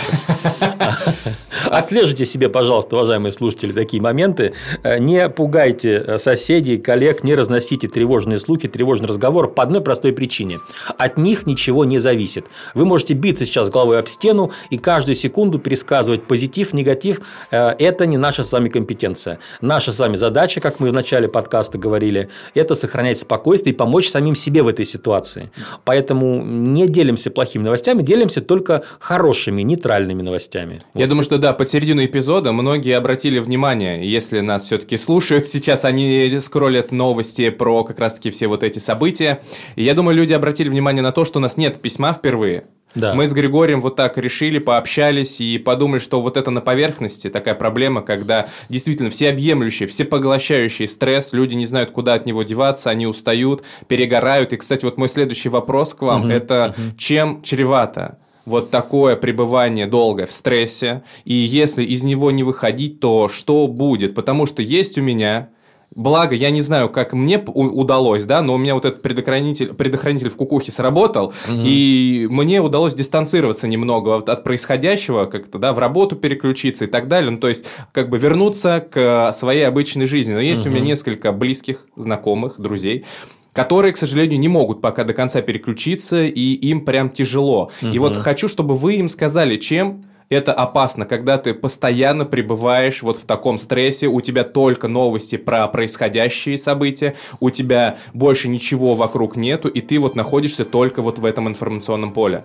Отслеживайте 1.66 2.26
себе, 2.26 2.50
пожалуйста, 2.50 2.96
уважаемые 2.96 3.32
слушатели, 3.32 3.72
такие 3.72 4.02
моменты. 4.02 4.54
Э, 4.84 5.00
не 5.00 5.28
пугайте 5.30 6.04
э, 6.06 6.18
соседей, 6.20 6.78
коллег, 6.78 7.24
не 7.24 7.34
разносите 7.36 7.88
тревожные 7.88 8.40
слухи, 8.40 8.68
тревожный 8.68 9.08
разговор 9.08 9.52
по 9.52 9.64
одной 9.64 9.82
простой 9.82 10.14
причине. 10.14 10.60
От 10.98 11.18
них 11.18 11.48
ничего 11.48 11.86
не 11.86 12.00
зависит. 12.00 12.46
Вы 12.76 12.86
можете 12.86 13.14
биться 13.14 13.46
сейчас 13.46 13.63
головой 13.70 14.00
об 14.00 14.08
стену 14.08 14.52
и 14.70 14.78
каждую 14.78 15.16
секунду 15.16 15.60
пересказывать 15.60 16.24
позитив, 16.24 16.74
негатив. 16.74 17.22
Э, 17.52 17.76
это 17.80 18.06
не 18.06 18.18
наша 18.18 18.44
с 18.44 18.52
вами 18.52 18.70
компетенция. 18.70 19.40
Наша 19.62 19.92
с 19.92 20.00
вами 20.00 20.16
задача, 20.16 20.62
как 20.62 20.80
мы 20.80 20.90
в 20.90 20.94
начале 20.94 21.28
подкаста 21.28 21.78
говорили, 21.78 22.30
это 22.54 22.76
сохранять 22.76 23.20
спокойствие 23.20 23.74
и 23.74 23.78
помочь 23.78 24.10
самим 24.10 24.36
себе 24.36 24.64
в 24.64 24.68
этой 24.68 24.86
ситуации. 24.86 25.52
Поэтому 25.86 26.44
не 26.44 26.88
делимся 26.88 27.32
плохими 27.32 27.64
новостями, 27.64 28.02
делимся 28.02 28.42
только 28.42 28.84
хорошими, 29.00 29.62
нейтральными 29.62 30.22
новостями. 30.22 30.80
Я 30.94 31.02
вот. 31.02 31.10
думаю, 31.10 31.24
что 31.24 31.38
да, 31.38 31.54
под 31.54 31.70
середину 31.70 32.06
эпизода 32.06 32.52
многие 32.52 32.98
обратили 32.98 33.40
внимание, 33.40 34.10
если 34.10 34.40
нас 34.40 34.64
все-таки 34.64 34.98
слушают, 34.98 35.48
сейчас 35.48 35.86
они 35.86 36.38
скроллят 36.40 36.92
новости 36.92 37.50
про 37.50 37.84
как 37.84 38.00
раз-таки 38.00 38.32
все 38.32 38.48
вот 38.48 38.64
эти 38.64 38.80
события. 38.80 39.42
И 39.76 39.84
я 39.84 39.94
думаю, 39.94 40.16
люди 40.16 40.34
обратили 40.34 40.70
внимание 40.70 41.02
на 41.02 41.12
то, 41.12 41.26
что 41.26 41.40
у 41.40 41.42
нас 41.42 41.58
нет 41.58 41.82
письма 41.82 42.14
впервые. 42.14 42.66
Да. 42.96 43.14
Мы 43.14 43.26
с 43.26 43.34
Григорием 43.34 43.82
вот 43.82 43.96
так 43.96 44.18
решили, 44.18 44.60
пообщались 44.60 45.42
и 45.42 45.58
подумали, 45.58 46.00
что 46.00 46.22
вот 46.22 46.38
это 46.38 46.52
на 46.52 46.62
поверхности 46.62 47.30
такая 47.30 47.56
проблема, 47.56 48.02
когда 48.02 48.48
действительно 48.70 49.10
всеобъемлющий, 49.10 49.88
всепоглощающий 49.88 50.88
стресс, 50.88 51.34
люди 51.34 51.56
не 51.56 51.66
знают, 51.66 51.92
куда 51.92 52.14
от 52.14 52.26
него 52.26 52.44
деваться, 52.44 52.90
они 52.90 53.08
устают, 53.08 53.64
перегорают. 53.88 54.54
И, 54.54 54.58
кстати, 54.58 54.86
вот 54.86 54.98
мой 54.98 55.10
следующий 55.10 55.50
вопрос 55.50 55.94
к 55.94 56.02
вам 56.04 56.22
угу, 56.22 56.30
это 56.30 56.76
угу. 56.78 56.98
чем 56.98 57.42
чревато 57.42 58.18
вот 58.46 58.72
такое 58.72 59.16
пребывание 59.16 59.88
долгое 59.88 60.26
в 60.26 60.32
стрессе, 60.32 61.04
и 61.24 61.34
если 61.34 61.84
из 61.84 62.04
него 62.04 62.30
не 62.32 62.44
выходить, 62.44 63.00
то 63.00 63.30
что 63.30 63.68
будет? 63.68 64.16
Потому 64.16 64.46
что 64.46 64.62
есть 64.62 64.98
у 64.98 65.02
меня 65.02 65.50
Благо, 65.96 66.34
я 66.34 66.50
не 66.50 66.62
знаю, 66.62 66.90
как 66.90 67.14
мне 67.14 67.38
удалось, 67.38 68.26
да, 68.26 68.42
но 68.42 68.56
у 68.56 68.58
меня 68.58 68.74
вот 68.74 68.86
этот 68.86 69.02
предохранитель, 69.02 69.74
предохранитель 69.74 70.30
в 70.30 70.36
кукухе 70.36 70.72
сработал, 70.72 71.28
угу. 71.48 71.62
и 71.64 72.28
мне 72.32 72.62
удалось 72.62 72.96
дистанцироваться 72.96 73.68
немного 73.68 74.18
от, 74.18 74.30
от 74.30 74.44
происходящего, 74.44 75.26
как-то, 75.26 75.60
да, 75.60 75.74
в 75.74 75.80
работу 75.80 76.16
переключиться 76.16 76.86
и 76.86 76.88
так 76.88 77.08
далее. 77.08 77.30
Ну, 77.30 77.38
то 77.38 77.48
есть, 77.48 77.66
как 77.92 78.10
бы 78.10 78.18
вернуться 78.18 78.86
к 78.90 79.32
своей 79.34 79.68
обычной 79.68 80.08
жизни. 80.08 80.34
Но 80.34 80.40
есть 80.40 80.62
угу. 80.62 80.70
у 80.70 80.72
меня 80.74 80.84
несколько 80.84 81.32
близких, 81.32 81.86
знакомых, 81.96 82.60
друзей, 82.60 83.06
которые, 83.54 83.94
к 83.94 83.98
сожалению, 83.98 84.40
не 84.40 84.48
могут 84.48 84.82
пока 84.82 85.04
до 85.04 85.14
конца 85.14 85.42
переключиться, 85.42 86.24
и 86.24 86.54
им 86.54 86.86
прям 86.86 87.12
тяжело. 87.12 87.72
Угу. 87.82 87.92
И 87.92 88.00
вот 88.00 88.18
хочу, 88.18 88.48
чтобы 88.48 88.74
вы 88.74 88.96
им 88.96 89.08
сказали, 89.08 89.58
чем 89.58 90.06
это 90.34 90.54
опасно, 90.54 91.06
когда 91.06 91.38
ты 91.38 91.54
постоянно 91.54 92.26
пребываешь 92.26 93.02
вот 93.02 93.18
в 93.18 93.26
таком 93.26 93.58
стрессе, 93.58 94.08
у 94.08 94.20
тебя 94.22 94.44
только 94.44 94.88
новости 94.88 95.38
про 95.38 95.68
происходящие 95.68 96.58
события, 96.58 97.16
у 97.40 97.50
тебя 97.50 97.98
больше 98.14 98.50
ничего 98.50 98.96
вокруг 98.96 99.36
нету, 99.36 99.70
и 99.70 99.82
ты 99.82 100.00
вот 100.00 100.16
находишься 100.16 100.66
только 100.66 101.02
вот 101.02 101.20
в 101.20 101.26
этом 101.26 101.48
информационном 101.48 102.12
поле. 102.12 102.44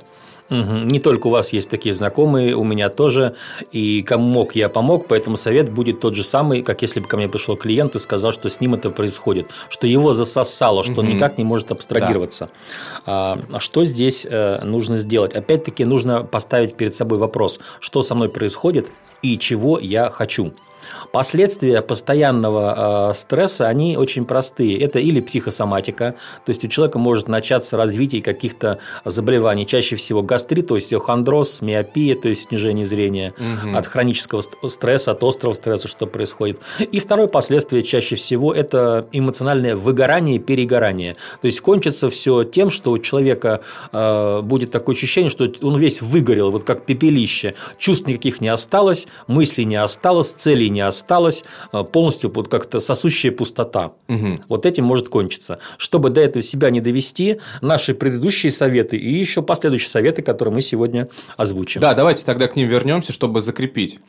Угу. 0.50 0.86
Не 0.86 0.98
только 0.98 1.26
у 1.26 1.30
вас 1.30 1.52
есть 1.52 1.68
такие 1.68 1.94
знакомые, 1.94 2.54
у 2.54 2.64
меня 2.64 2.88
тоже. 2.88 3.34
И 3.72 4.02
кому 4.02 4.28
мог, 4.28 4.56
я 4.56 4.68
помог, 4.68 5.06
поэтому 5.06 5.36
совет 5.36 5.70
будет 5.70 6.00
тот 6.00 6.14
же 6.14 6.24
самый, 6.24 6.62
как 6.62 6.82
если 6.82 7.00
бы 7.00 7.06
ко 7.06 7.16
мне 7.16 7.28
пришел 7.28 7.56
клиент 7.56 7.94
и 7.96 7.98
сказал, 7.98 8.32
что 8.32 8.48
с 8.48 8.60
ним 8.60 8.74
это 8.74 8.90
происходит, 8.90 9.48
что 9.68 9.86
его 9.86 10.12
засосало, 10.12 10.82
что 10.82 10.92
угу. 10.92 11.00
он 11.02 11.08
никак 11.08 11.38
не 11.38 11.44
может 11.44 11.72
абстрагироваться. 11.72 12.48
Да. 13.06 13.38
А, 13.52 13.60
что 13.60 13.84
здесь 13.84 14.26
э, 14.28 14.64
нужно 14.64 14.98
сделать? 14.98 15.34
Опять-таки 15.34 15.84
нужно 15.84 16.24
поставить 16.24 16.74
перед 16.74 16.94
собой 16.94 17.18
вопрос, 17.18 17.60
что 17.80 18.02
со 18.02 18.14
мной 18.14 18.28
происходит 18.28 18.88
и 19.22 19.38
чего 19.38 19.78
я 19.78 20.10
хочу. 20.10 20.52
Последствия 21.12 21.82
постоянного 21.82 23.10
э, 23.10 23.14
стресса, 23.14 23.66
они 23.68 23.96
очень 23.96 24.24
простые. 24.24 24.78
Это 24.78 24.98
или 24.98 25.20
психосоматика, 25.20 26.14
то 26.44 26.50
есть 26.50 26.64
у 26.64 26.68
человека 26.68 26.98
может 26.98 27.28
начаться 27.28 27.76
развитие 27.76 28.22
каких-то 28.22 28.78
заболеваний, 29.04 29.66
чаще 29.66 29.96
всего 29.96 30.22
гастрит, 30.22 30.68
то 30.68 30.74
есть 30.74 30.94
хондроз, 30.94 31.60
миопия, 31.62 32.14
то 32.14 32.28
есть 32.28 32.48
снижение 32.48 32.86
зрения 32.86 33.32
угу. 33.38 33.76
от 33.76 33.86
хронического 33.86 34.42
стресса, 34.68 35.12
от 35.12 35.22
острого 35.22 35.54
стресса, 35.54 35.88
что 35.88 36.06
происходит. 36.06 36.60
И 36.78 37.00
второе 37.00 37.28
последствие 37.28 37.82
чаще 37.82 38.16
всего 38.16 38.52
это 38.52 39.06
эмоциональное 39.12 39.76
выгорание, 39.76 40.38
перегорание. 40.38 41.14
То 41.40 41.46
есть 41.46 41.60
кончится 41.60 42.10
все 42.10 42.44
тем, 42.44 42.70
что 42.70 42.90
у 42.90 42.98
человека 42.98 43.60
э, 43.92 44.40
будет 44.42 44.70
такое 44.70 44.94
ощущение, 44.94 45.30
что 45.30 45.50
он 45.62 45.78
весь 45.78 46.02
выгорел, 46.02 46.50
вот 46.50 46.64
как 46.64 46.84
пепелище, 46.84 47.54
чувств 47.78 48.06
никаких 48.06 48.40
не 48.40 48.48
осталось, 48.48 49.06
мыслей 49.26 49.64
не 49.64 49.76
осталось, 49.76 50.32
целей 50.32 50.70
не 50.70 50.77
осталось 50.80 51.08
осталась 51.18 51.44
э, 51.72 51.84
полностью 51.84 52.30
вот 52.34 52.48
как-то 52.48 52.80
сосущая 52.80 53.32
пустота. 53.32 53.92
Угу. 54.08 54.40
Вот 54.48 54.66
этим 54.66 54.84
может 54.84 55.08
кончиться. 55.08 55.58
Чтобы 55.76 56.10
до 56.10 56.20
этого 56.20 56.42
себя 56.42 56.70
не 56.70 56.80
довести, 56.80 57.38
наши 57.60 57.94
предыдущие 57.94 58.52
советы 58.52 58.96
и 58.96 59.10
еще 59.10 59.42
последующие 59.42 59.90
советы, 59.90 60.22
которые 60.22 60.54
мы 60.54 60.60
сегодня 60.60 61.08
озвучим. 61.36 61.80
Да, 61.80 61.94
давайте 61.94 62.24
тогда 62.24 62.46
к 62.46 62.56
ним 62.56 62.68
вернемся, 62.68 63.12
чтобы 63.12 63.40
закрепить. 63.40 64.00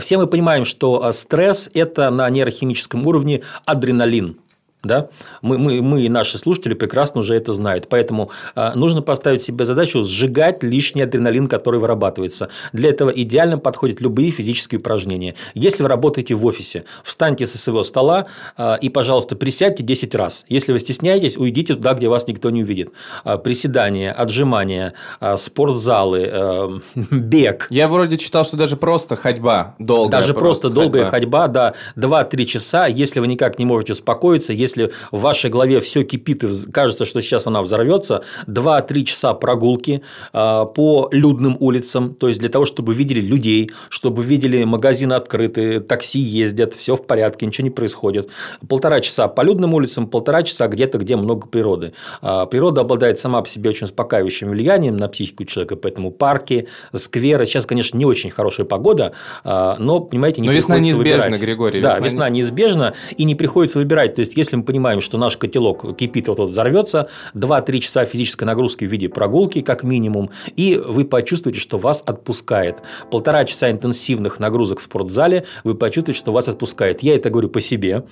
Все 0.00 0.18
мы 0.18 0.26
понимаем, 0.26 0.64
что 0.64 1.02
э, 1.04 1.12
стресс– 1.12 1.70
это 1.74 2.10
на 2.10 2.28
нейрохимическом 2.30 3.06
уровне 3.06 3.42
адреналин. 3.64 4.36
Да? 4.84 5.08
Мы, 5.42 5.58
мы, 5.58 5.82
мы 5.82 6.02
и 6.02 6.08
наши 6.08 6.38
слушатели 6.38 6.74
прекрасно 6.74 7.20
уже 7.20 7.34
это 7.34 7.52
знают. 7.52 7.88
Поэтому 7.88 8.30
э, 8.54 8.72
нужно 8.74 9.02
поставить 9.02 9.42
себе 9.42 9.64
задачу 9.64 10.04
сжигать 10.04 10.62
лишний 10.62 11.02
адреналин, 11.02 11.48
который 11.48 11.80
вырабатывается. 11.80 12.48
Для 12.72 12.90
этого 12.90 13.10
идеально 13.10 13.58
подходят 13.58 14.00
любые 14.00 14.30
физические 14.30 14.78
упражнения. 14.78 15.34
Если 15.54 15.82
вы 15.82 15.88
работаете 15.88 16.34
в 16.34 16.46
офисе, 16.46 16.84
встаньте 17.02 17.46
со 17.46 17.58
своего 17.58 17.82
стола 17.82 18.26
э, 18.56 18.76
и, 18.80 18.88
пожалуйста, 18.88 19.34
присядьте 19.34 19.82
10 19.82 20.14
раз. 20.14 20.44
Если 20.48 20.72
вы 20.72 20.78
стесняетесь, 20.78 21.36
уйдите 21.36 21.74
туда, 21.74 21.94
где 21.94 22.08
вас 22.08 22.28
никто 22.28 22.50
не 22.50 22.62
увидит. 22.62 22.92
Э, 23.24 23.36
приседания, 23.36 24.12
отжимания, 24.12 24.92
э, 25.20 25.36
спортзалы, 25.36 26.30
э, 26.30 26.68
бег. 27.10 27.66
Я 27.70 27.88
вроде 27.88 28.16
читал, 28.16 28.44
что 28.44 28.56
даже 28.56 28.76
просто 28.76 29.16
ходьба 29.16 29.74
долгая. 29.78 30.20
Даже 30.20 30.34
просто, 30.34 30.68
просто 30.68 30.68
долгая 30.68 31.04
ходьба, 31.06 31.48
да, 31.48 31.74
2-3 31.96 32.44
часа, 32.44 32.86
если 32.86 33.20
вы 33.20 33.26
никак 33.26 33.58
не 33.58 33.64
можете 33.64 33.92
успокоиться, 33.92 34.52
если 34.52 34.67
в 34.76 35.20
вашей 35.20 35.50
голове 35.50 35.80
все 35.80 36.04
кипит 36.04 36.44
и 36.44 36.48
кажется, 36.70 37.04
что 37.04 37.20
сейчас 37.20 37.46
она 37.46 37.62
взорвется, 37.62 38.22
2-3 38.46 39.04
часа 39.04 39.34
прогулки 39.34 40.02
а, 40.32 40.64
по 40.64 41.08
людным 41.12 41.56
улицам, 41.60 42.14
то 42.14 42.28
есть 42.28 42.40
для 42.40 42.48
того, 42.48 42.64
чтобы 42.64 42.94
видели 42.94 43.20
людей, 43.20 43.70
чтобы 43.88 44.22
видели 44.22 44.64
магазины 44.64 45.14
открыты, 45.14 45.80
такси 45.80 46.18
ездят, 46.18 46.74
все 46.74 46.96
в 46.96 47.06
порядке, 47.06 47.46
ничего 47.46 47.64
не 47.64 47.70
происходит. 47.70 48.30
Полтора 48.68 49.00
часа 49.00 49.28
по 49.28 49.42
людным 49.42 49.74
улицам, 49.74 50.06
полтора 50.06 50.42
часа 50.42 50.68
где-то, 50.68 50.98
где 50.98 51.16
много 51.16 51.48
природы. 51.48 51.92
А, 52.22 52.46
природа 52.46 52.82
обладает 52.82 53.18
сама 53.18 53.42
по 53.42 53.48
себе 53.48 53.70
очень 53.70 53.86
успокаивающим 53.86 54.50
влиянием 54.50 54.96
на 54.96 55.08
психику 55.08 55.44
человека, 55.44 55.76
поэтому 55.76 56.10
парки, 56.10 56.68
скверы. 56.92 57.46
Сейчас, 57.46 57.66
конечно, 57.66 57.96
не 57.96 58.04
очень 58.04 58.30
хорошая 58.30 58.66
погода, 58.66 59.12
а, 59.44 59.76
но, 59.78 60.00
понимаете, 60.00 60.40
не 60.40 60.48
Но 60.48 60.54
весна 60.54 60.78
неизбежна, 60.78 61.24
выбирать. 61.24 61.40
Григорий. 61.40 61.80
Да, 61.80 61.94
весна, 61.94 62.04
весна 62.04 62.28
неизбежна, 62.28 62.94
и 63.16 63.24
не 63.24 63.34
приходится 63.34 63.78
выбирать. 63.78 64.14
То 64.14 64.20
есть, 64.20 64.36
если 64.36 64.56
мы 64.58 64.64
понимаем, 64.64 65.00
что 65.00 65.18
наш 65.18 65.36
котелок 65.36 65.96
кипит, 65.96 66.28
вот-вот 66.28 66.50
взорвется, 66.50 67.08
2-3 67.34 67.80
часа 67.80 68.04
физической 68.04 68.44
нагрузки 68.44 68.84
в 68.84 68.90
виде 68.90 69.08
прогулки, 69.08 69.60
как 69.60 69.82
минимум, 69.82 70.30
и 70.56 70.76
вы 70.76 71.04
почувствуете, 71.04 71.60
что 71.60 71.78
вас 71.78 72.02
отпускает. 72.04 72.82
Полтора 73.10 73.44
часа 73.44 73.70
интенсивных 73.70 74.40
нагрузок 74.40 74.80
в 74.80 74.82
спортзале, 74.82 75.44
вы 75.64 75.74
почувствуете, 75.74 76.18
что 76.18 76.32
вас 76.32 76.48
отпускает. 76.48 77.02
Я 77.02 77.14
это 77.14 77.30
говорю 77.30 77.48
по 77.48 77.60
себе. 77.60 78.04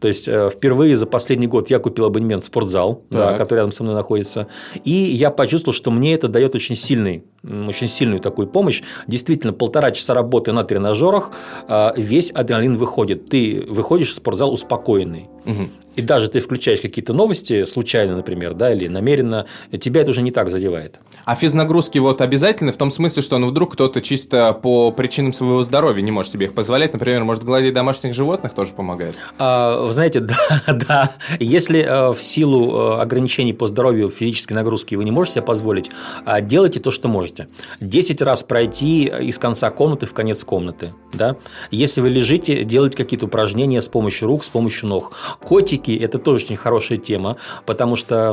То 0.00 0.08
есть, 0.08 0.28
э, 0.28 0.50
впервые 0.50 0.96
за 0.96 1.06
последний 1.06 1.46
год 1.46 1.70
я 1.70 1.78
купил 1.78 2.04
абонемент 2.04 2.42
в 2.42 2.46
спортзал, 2.46 3.02
да, 3.10 3.36
который 3.36 3.58
рядом 3.58 3.72
со 3.72 3.82
мной 3.82 3.94
находится, 3.94 4.48
и 4.84 4.92
я 4.92 5.30
почувствовал, 5.30 5.74
что 5.74 5.90
мне 5.90 6.14
это 6.14 6.28
дает 6.28 6.54
очень 6.54 6.74
сильный 6.74 7.24
очень 7.44 7.88
сильную 7.88 8.20
такую 8.20 8.46
помощь. 8.46 8.82
Действительно, 9.06 9.52
полтора 9.52 9.90
часа 9.90 10.14
работы 10.14 10.52
на 10.52 10.64
тренажерах, 10.64 11.32
а, 11.68 11.92
весь 11.96 12.30
адреналин 12.30 12.76
выходит. 12.76 13.26
Ты 13.26 13.64
выходишь 13.68 14.10
из 14.10 14.16
спортзала 14.16 14.50
успокоенный. 14.50 15.28
Угу. 15.44 15.68
И 15.96 16.02
даже 16.02 16.28
ты 16.28 16.40
включаешь 16.40 16.80
какие-то 16.80 17.12
новости 17.14 17.64
случайно, 17.64 18.16
например, 18.16 18.54
да, 18.54 18.72
или 18.72 18.88
намеренно, 18.88 19.46
тебя 19.80 20.02
это 20.02 20.10
уже 20.10 20.22
не 20.22 20.30
так 20.30 20.50
задевает. 20.50 20.98
А 21.24 21.34
физнагрузки 21.34 21.98
вот 21.98 22.20
обязательны 22.20 22.72
в 22.72 22.76
том 22.76 22.90
смысле, 22.90 23.22
что 23.22 23.38
ну 23.38 23.46
вдруг 23.46 23.74
кто-то 23.74 24.00
чисто 24.00 24.52
по 24.52 24.90
причинам 24.90 25.32
своего 25.32 25.62
здоровья 25.62 26.02
не 26.02 26.10
может 26.10 26.32
себе 26.32 26.46
их 26.46 26.54
позволять, 26.54 26.92
например, 26.92 27.24
может 27.24 27.44
гладить 27.44 27.72
домашних 27.74 28.14
животных 28.14 28.54
тоже 28.54 28.72
помогает? 28.72 29.16
А, 29.38 29.86
вы 29.86 29.92
знаете, 29.92 30.20
да, 30.20 30.62
да. 30.66 31.12
Если 31.38 31.80
а, 31.88 32.12
в 32.12 32.22
силу 32.22 32.74
а, 32.74 33.02
ограничений 33.02 33.52
по 33.52 33.66
здоровью 33.66 34.10
физической 34.10 34.54
нагрузки 34.54 34.94
вы 34.94 35.04
не 35.04 35.10
можете 35.10 35.34
себе 35.34 35.44
позволить, 35.44 35.90
а, 36.24 36.40
делайте 36.40 36.80
то, 36.80 36.90
что 36.90 37.08
можете. 37.08 37.48
Десять 37.80 38.22
раз 38.22 38.42
пройти 38.42 39.04
из 39.04 39.38
конца 39.38 39.70
комнаты 39.70 40.06
в 40.06 40.14
конец 40.14 40.42
комнаты, 40.44 40.94
да. 41.12 41.36
Если 41.70 42.00
вы 42.00 42.08
лежите, 42.08 42.64
делайте 42.64 42.96
какие-то 42.96 43.26
упражнения 43.26 43.80
с 43.80 43.88
помощью 43.88 44.28
рук, 44.28 44.44
с 44.44 44.48
помощью 44.48 44.88
ног. 44.88 45.12
Котики– 45.40 45.92
это 46.02 46.18
тоже 46.18 46.44
очень 46.44 46.56
хорошая 46.56 46.98
тема, 46.98 47.36
потому 47.66 47.96
что 47.96 48.32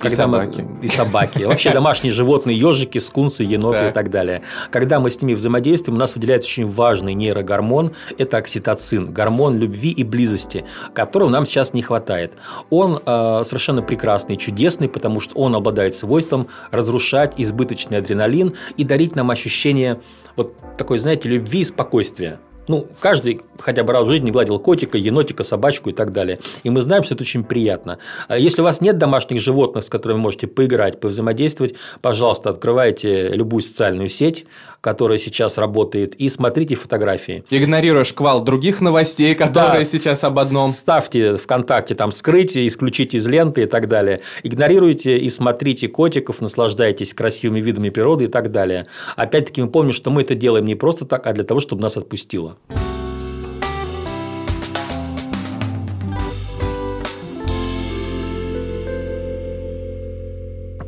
когда 0.00 0.08
и 0.08 0.10
собаки. 0.10 0.60
мы 0.60 0.84
и 0.84 0.88
собаки, 0.88 1.42
вообще 1.42 1.70
домашние 1.70 2.12
животные, 2.12 2.27
ежики, 2.54 2.98
скунсы, 2.98 3.42
еноты 3.42 3.88
и 3.88 3.92
так 3.92 4.10
далее. 4.10 4.42
Когда 4.70 5.00
мы 5.00 5.10
с 5.10 5.20
ними 5.20 5.34
взаимодействуем, 5.34 5.96
у 5.96 6.00
нас 6.00 6.14
выделяется 6.14 6.48
очень 6.48 6.66
важный 6.66 7.14
нейрогормон– 7.14 7.92
это 8.18 8.36
окситоцин, 8.36 9.12
гормон 9.12 9.58
любви 9.58 9.90
и 9.90 10.04
близости, 10.04 10.64
которого 10.94 11.28
нам 11.28 11.46
сейчас 11.46 11.74
не 11.74 11.82
хватает. 11.82 12.32
Он 12.70 12.98
э, 13.04 13.42
совершенно 13.44 13.82
прекрасный, 13.82 14.36
чудесный, 14.36 14.88
потому 14.88 15.20
что 15.20 15.34
он 15.36 15.54
обладает 15.54 15.94
свойством 15.94 16.48
разрушать 16.70 17.34
избыточный 17.36 17.98
адреналин 17.98 18.54
и 18.76 18.84
дарить 18.84 19.16
нам 19.16 19.30
ощущение 19.30 20.00
вот 20.36 20.54
такой, 20.76 20.98
знаете, 20.98 21.28
любви 21.28 21.60
и 21.60 21.64
спокойствия. 21.64 22.38
Ну, 22.68 22.86
каждый 23.00 23.40
хотя 23.58 23.82
бы 23.82 23.92
раз 23.92 24.04
в 24.04 24.08
жизни 24.08 24.30
гладил 24.30 24.58
котика, 24.58 24.98
енотика, 24.98 25.42
собачку 25.42 25.90
и 25.90 25.92
так 25.92 26.12
далее. 26.12 26.38
И 26.62 26.70
мы 26.70 26.82
знаем, 26.82 27.02
что 27.02 27.14
это 27.14 27.22
очень 27.22 27.42
приятно. 27.42 27.98
А 28.28 28.38
если 28.38 28.60
у 28.60 28.64
вас 28.64 28.80
нет 28.80 28.98
домашних 28.98 29.40
животных, 29.40 29.84
с 29.84 29.88
которыми 29.88 30.18
вы 30.18 30.22
можете 30.24 30.46
поиграть, 30.46 31.00
повзаимодействовать, 31.00 31.74
пожалуйста, 32.02 32.50
открывайте 32.50 33.30
любую 33.30 33.62
социальную 33.62 34.08
сеть, 34.08 34.46
которая 34.80 35.18
сейчас 35.18 35.58
работает, 35.58 36.14
и 36.14 36.28
смотрите 36.28 36.74
фотографии. 36.74 37.42
Игнорируя 37.50 38.04
шквал 38.04 38.44
других 38.44 38.80
новостей, 38.80 39.34
которые 39.34 39.80
да, 39.80 39.84
сейчас 39.84 40.22
об 40.24 40.38
одном. 40.38 40.70
Ставьте 40.70 41.36
ВКонтакте 41.36 41.94
там 41.94 42.12
скрытие, 42.12 42.68
исключите 42.68 43.16
из 43.16 43.26
ленты 43.26 43.62
и 43.62 43.66
так 43.66 43.88
далее. 43.88 44.20
Игнорируйте 44.42 45.16
и 45.16 45.28
смотрите 45.30 45.88
котиков, 45.88 46.40
наслаждайтесь 46.40 47.14
красивыми 47.14 47.60
видами 47.60 47.88
природы 47.88 48.24
и 48.24 48.28
так 48.28 48.50
далее. 48.52 48.86
Опять-таки 49.16 49.62
мы 49.62 49.68
помним, 49.68 49.92
что 49.92 50.10
мы 50.10 50.22
это 50.22 50.34
делаем 50.34 50.66
не 50.66 50.74
просто 50.74 51.06
так, 51.06 51.26
а 51.26 51.32
для 51.32 51.44
того, 51.44 51.60
чтобы 51.60 51.82
нас 51.82 51.96
отпустило. 51.96 52.57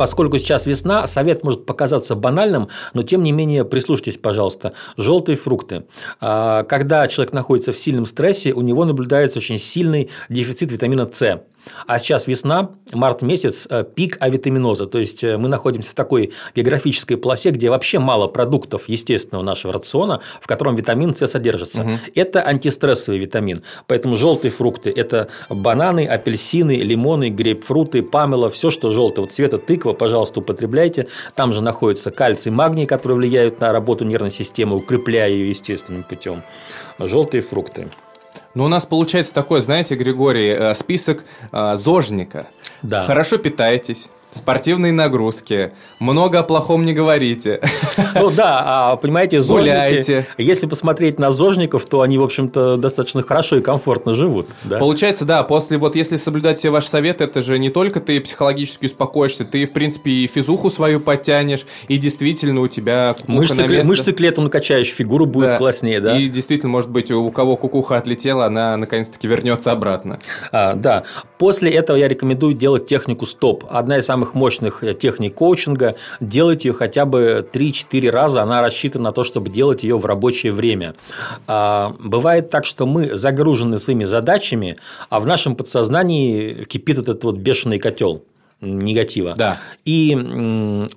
Поскольку 0.00 0.38
сейчас 0.38 0.64
весна, 0.64 1.06
совет 1.06 1.44
может 1.44 1.66
показаться 1.66 2.14
банальным, 2.14 2.68
но 2.94 3.02
тем 3.02 3.22
не 3.22 3.32
менее 3.32 3.66
прислушайтесь, 3.66 4.16
пожалуйста. 4.16 4.72
Желтые 4.96 5.36
фрукты. 5.36 5.84
А, 6.22 6.62
когда 6.62 7.06
человек 7.06 7.34
находится 7.34 7.74
в 7.74 7.78
сильном 7.78 8.06
стрессе, 8.06 8.54
у 8.54 8.62
него 8.62 8.86
наблюдается 8.86 9.40
очень 9.40 9.58
сильный 9.58 10.08
дефицит 10.30 10.72
витамина 10.72 11.06
С. 11.12 11.42
А 11.86 11.98
сейчас 11.98 12.26
весна, 12.26 12.70
март 12.92 13.22
месяц, 13.22 13.66
э, 13.70 13.84
пик 13.84 14.16
авитаминоза. 14.20 14.86
То 14.86 14.98
есть 14.98 15.24
э, 15.24 15.36
мы 15.36 15.48
находимся 15.48 15.90
в 15.90 15.94
такой 15.94 16.32
географической 16.54 17.16
полосе, 17.16 17.50
где 17.50 17.70
вообще 17.70 17.98
мало 17.98 18.28
продуктов 18.28 18.88
естественного 18.88 19.42
нашего 19.44 19.72
рациона, 19.72 20.20
в 20.40 20.46
котором 20.46 20.74
витамин 20.74 21.14
С 21.14 21.26
содержится. 21.26 21.82
Угу. 21.82 21.90
Это 22.14 22.42
антистрессовый 22.42 23.18
витамин. 23.18 23.62
Поэтому 23.86 24.16
желтые 24.16 24.50
фрукты 24.50 24.92
это 24.94 25.28
бананы, 25.48 26.06
апельсины, 26.06 26.76
лимоны, 26.76 27.30
грейпфруты, 27.30 28.02
памела, 28.02 28.50
все, 28.50 28.70
что 28.70 28.90
желтого 28.90 29.28
цвета, 29.28 29.58
тыква, 29.58 29.92
пожалуйста, 29.92 30.40
употребляйте. 30.40 31.08
Там 31.34 31.52
же 31.52 31.60
находится 31.60 32.10
кальций, 32.10 32.52
магний, 32.52 32.86
которые 32.86 33.16
влияют 33.16 33.60
на 33.60 33.72
работу 33.72 34.04
нервной 34.04 34.30
системы, 34.30 34.76
укрепляя 34.76 35.30
ее 35.30 35.48
естественным 35.48 36.02
путем. 36.02 36.42
Желтые 36.98 37.42
фрукты. 37.42 37.88
Ну, 38.54 38.64
у 38.64 38.68
нас 38.68 38.84
получается 38.84 39.32
такой, 39.32 39.60
знаете, 39.60 39.94
Григорий, 39.94 40.50
э, 40.50 40.74
список 40.74 41.24
э, 41.52 41.76
зожника. 41.76 42.46
Да. 42.82 43.02
Хорошо 43.02 43.38
питаетесь, 43.38 44.08
спортивные 44.30 44.92
нагрузки, 44.92 45.72
много 45.98 46.38
о 46.38 46.42
плохом 46.42 46.84
не 46.84 46.92
говорите. 46.92 47.60
Ну 48.14 48.30
да, 48.30 48.62
а 48.92 48.96
понимаете, 48.96 49.42
зожники, 49.42 50.26
если 50.38 50.66
посмотреть 50.66 51.18
на 51.18 51.30
зожников, 51.30 51.86
то 51.86 52.00
они, 52.00 52.18
в 52.18 52.22
общем-то, 52.22 52.76
достаточно 52.76 53.22
хорошо 53.22 53.56
и 53.56 53.62
комфортно 53.62 54.14
живут. 54.14 54.46
Да? 54.64 54.78
Получается, 54.78 55.24
да, 55.24 55.42
после 55.42 55.78
вот 55.78 55.96
если 55.96 56.16
соблюдать 56.16 56.58
все 56.58 56.70
ваши 56.70 56.88
советы, 56.88 57.24
это 57.24 57.42
же 57.42 57.58
не 57.58 57.70
только 57.70 58.00
ты 58.00 58.20
психологически 58.20 58.86
успокоишься, 58.86 59.44
ты, 59.44 59.64
в 59.64 59.72
принципе, 59.72 60.10
и 60.10 60.26
физуху 60.26 60.70
свою 60.70 61.00
подтянешь, 61.00 61.66
и 61.88 61.96
действительно 61.96 62.60
у 62.60 62.68
тебя 62.68 63.16
мышцы, 63.26 63.66
к, 63.66 63.84
мышцы 63.84 64.12
к 64.12 64.20
лету 64.20 64.42
накачаешь, 64.42 64.88
фигура 64.88 65.24
будет 65.24 65.50
да. 65.50 65.56
класснее, 65.56 66.00
да? 66.00 66.16
И 66.16 66.28
действительно, 66.28 66.70
может 66.70 66.90
быть, 66.90 67.10
у 67.10 67.30
кого 67.30 67.56
кукуха 67.56 67.96
отлетела, 67.96 68.46
она 68.46 68.76
наконец-таки 68.76 69.26
вернется 69.26 69.72
обратно. 69.72 70.18
А, 70.52 70.74
да. 70.74 71.04
После 71.38 71.70
этого 71.70 71.96
я 71.96 72.08
рекомендую 72.08 72.54
делать 72.54 72.86
технику 72.86 73.26
стоп. 73.26 73.64
Одна 73.70 73.98
из 73.98 74.06
самых 74.06 74.19
самых 74.20 74.34
мощных 74.34 74.84
э, 74.84 74.94
техник 74.94 75.34
коучинга, 75.34 75.94
делать 76.20 76.64
ее 76.66 76.72
хотя 76.72 77.06
бы 77.06 77.46
3-4 77.52 78.10
раза, 78.10 78.42
она 78.42 78.60
рассчитана 78.60 79.04
на 79.04 79.12
то, 79.12 79.24
чтобы 79.24 79.50
делать 79.50 79.82
ее 79.82 79.96
в 79.96 80.04
рабочее 80.04 80.52
время. 80.52 80.94
А, 81.46 81.94
бывает 81.98 82.50
так, 82.50 82.66
что 82.66 82.86
мы 82.86 83.16
загружены 83.16 83.78
своими 83.78 84.04
задачами, 84.04 84.76
а 85.08 85.20
в 85.20 85.26
нашем 85.26 85.56
подсознании 85.56 86.64
кипит 86.64 86.98
этот 86.98 87.24
вот 87.24 87.36
бешеный 87.36 87.78
котел 87.78 88.22
негатива. 88.60 89.34
Да. 89.36 89.58
И 89.86 90.14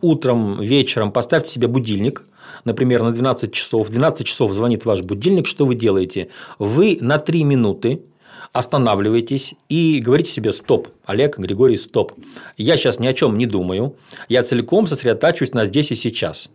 утром, 0.01 0.61
вечером 0.61 1.11
поставьте 1.11 1.49
себе 1.49 1.67
будильник, 1.67 2.23
например, 2.65 3.03
на 3.03 3.11
12 3.11 3.53
часов. 3.53 3.87
В 3.87 3.91
12 3.91 4.27
часов 4.27 4.51
звонит 4.51 4.85
ваш 4.85 5.01
будильник, 5.01 5.47
что 5.47 5.65
вы 5.65 5.75
делаете? 5.75 6.27
Вы 6.59 6.97
на 6.99 7.19
3 7.19 7.43
минуты 7.45 8.01
останавливаетесь 8.53 9.55
и 9.67 9.99
говорите 9.99 10.31
себе 10.31 10.51
«стоп». 10.53 10.87
Олег, 11.03 11.37
Григорий, 11.37 11.75
стоп. 11.75 12.13
Я 12.55 12.77
сейчас 12.77 12.99
ни 12.99 13.07
о 13.07 13.13
чем 13.13 13.37
не 13.37 13.47
думаю. 13.47 13.95
Я 14.29 14.43
целиком 14.43 14.87
сосредотачиваюсь 14.87 15.53
на 15.53 15.65
здесь 15.65 15.91
и 15.91 15.95
сейчас. 15.95 16.49